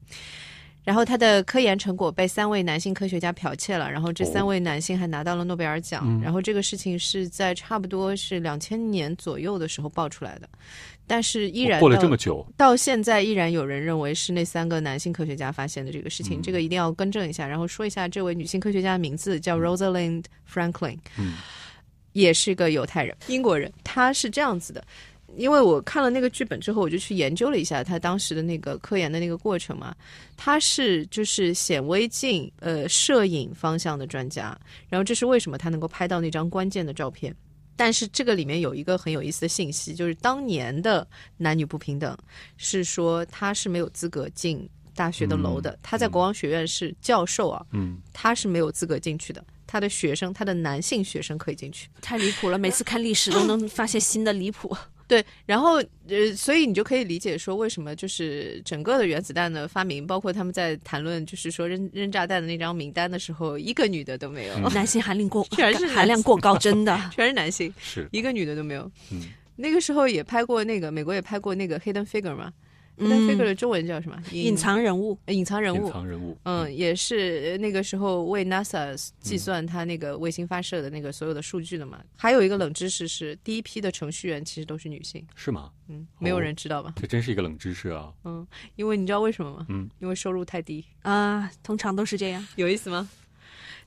[0.85, 10.49] 然后他的科研成果被三位男性科学家剽窃了，然后这三位男性还拿到了诺贝尔奖，然后这个事情是在差不多是两千年左右的时候爆出来的，
[11.07, 21.35] 但是依然过了这么久，到现在依然有人认为是那三个男性科学家发现的这个事情，这个一定要更正一下，然后说一下这位女性科学家的名字叫 Rosalind Franklin，嗯，
[22.13, 24.85] 也是个犹太人，英国人，他是这样子的。
[25.37, 29.95] 因为我看了那个剧本之后，我就去研究了一下他当时的那个科研的那个过程嘛。
[30.37, 34.59] 他是就是显微镜呃摄影方向的专家，
[34.89, 37.35] 然后这是为什么他能够拍到那张关键的照片。
[37.75, 41.07] 但是这个里面有一个很有意思的信息，就是当年的
[41.39, 42.17] 男女不平等
[42.57, 45.79] 是说他是没有资格进大学的楼的。
[45.83, 49.43] 他在国王学院是教授啊，嗯，他是没有资格进去的。
[49.67, 51.89] 他的学生，他的男性学生可以进去。
[52.03, 54.77] 太离谱了，每次看历史都能发现新的离谱。
[55.13, 55.75] 对，然后
[56.09, 68.91] 呃，所以你就可以理解说，为什么就是整个的原子弹的发明，包括他们在谈论就是说扔扔炸弹的那张名单的时候，一个女的都没有，男性含量过， 全是含量过高，真的 全是男性，是一个女的都没有。
[69.11, 69.21] 嗯，
[69.57, 72.51] 那个时候也拍过那个美国也拍过那个 Hidden Figure 嘛。
[72.97, 74.23] 那 figure 的中文叫什么？
[74.33, 76.37] 隐藏人物，隐藏人物，隐藏人物。
[76.45, 82.03] 嗯，也是那个时候为 NASA 计算它那个卫星发射的那个所有的数据的嘛。
[82.17, 85.27] 还有一个冷知识是，第一批的程序员其实都是女性。
[85.35, 85.71] 是吗？
[85.89, 86.95] 嗯，没有人知道吧？
[86.97, 88.13] 这真是一个冷知识啊。
[88.25, 89.67] 嗯，因为你知道为什么吗？
[89.69, 92.47] 嗯，因为收入太低啊，通常都是这样。
[92.57, 93.09] 有意思吗？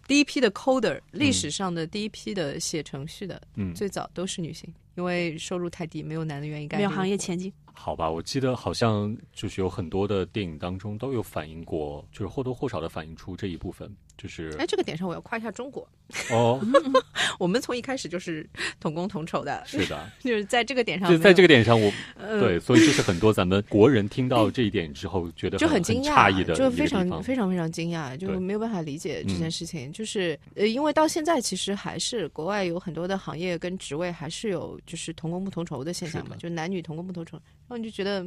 [0.08, 7.52] 第一批的 coder，历史上的第一批的写程序的，嗯，最早都是女性，因为收入太低，没有男的愿意干，没有行业前景。
[7.74, 13.94] 好吧，我记得好像就是有很多的电影当中都有反映过，就是或多或少的反映出这一部分。
[14.18, 15.88] 就是，哎，这个点上我要夸一下中国
[16.32, 16.60] 哦，
[17.38, 18.48] 我们从一开始就是
[18.80, 21.92] 同工同酬的， 是的， 就是在这个点上，就在这个点上，我
[22.40, 29.92] 对，所以就是很多咱们国人听到这一点之后，觉得就很惊讶异的，就非常非常非常惊讶，就没有办法理解这件事情。
[29.92, 38.26] 就是呃，因为到现在其实还是国外有很多的行业跟职位还是有就是同工不同酬的现象嘛，就男女同工不同酬，然后你就觉得。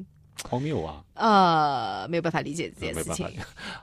[0.48, 1.04] 荒谬啊！
[1.14, 3.26] 呃，没有办法理解这件事情。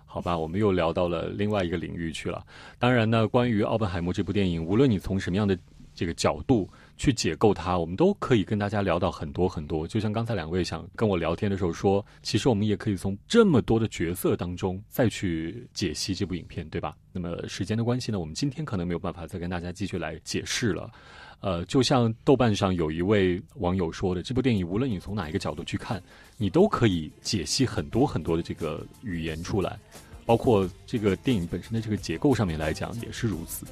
[0.06, 2.46] 好吧，我们又聊到了另外一个领域去了。
[2.78, 5.58] 当然呢，关于《奥本海默》这部电影，无论你从什么样的
[5.94, 9.88] 这个角度去解构它，我们都可以跟大家聊到很多很多。
[9.88, 16.96] 就像刚才两位想跟我聊天的时候说，其实我们也可以从这么多的角色当中再去解析这部影片，对吧？
[17.12, 20.90] 那么时间的关系呢，我们今天可能没有办法再跟大家继续来解释了。
[21.42, 26.02] 呃，就像豆瓣上有一位网友说的，这部电影无论你从哪一个角度去看，
[26.38, 29.78] 你都可以解析很多很多的这个语言出来。
[30.28, 33.64] 包括这个电影本身的这个结构上面来讲也是如此。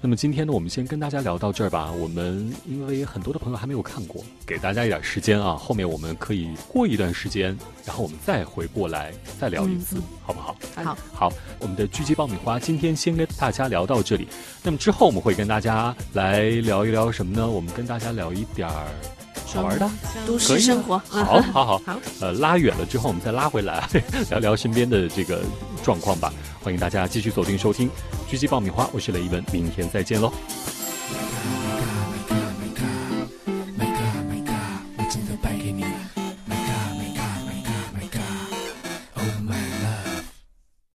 [0.00, 1.92] 那么今天呢，我们先跟大家聊到这儿吧。
[1.92, 5.54] 我们因为很多的朋友还没有看过，给大家一点时间啊。
[5.54, 10.56] 后面我们可以过一段时间，然后我们再回过来再聊一次，好不好？
[10.74, 11.32] 好，好。
[11.60, 14.26] 我们的狙击爆米花今天先跟大家聊到这里。
[14.64, 17.48] 那么之后我们会跟大家来聊一聊什么呢？
[17.48, 19.19] 我们跟大家聊一点儿。
[19.54, 19.90] 好玩的
[20.26, 23.88] 都市生活， 好好好，好，呃，拉远了之后，我们再拉回来，
[24.30, 25.42] 聊聊身边的这个
[25.82, 26.32] 状况吧。
[26.62, 27.88] 欢迎大家继续锁定收听
[28.32, 30.32] 《狙击爆米花》，我是雷一文，明天再见喽。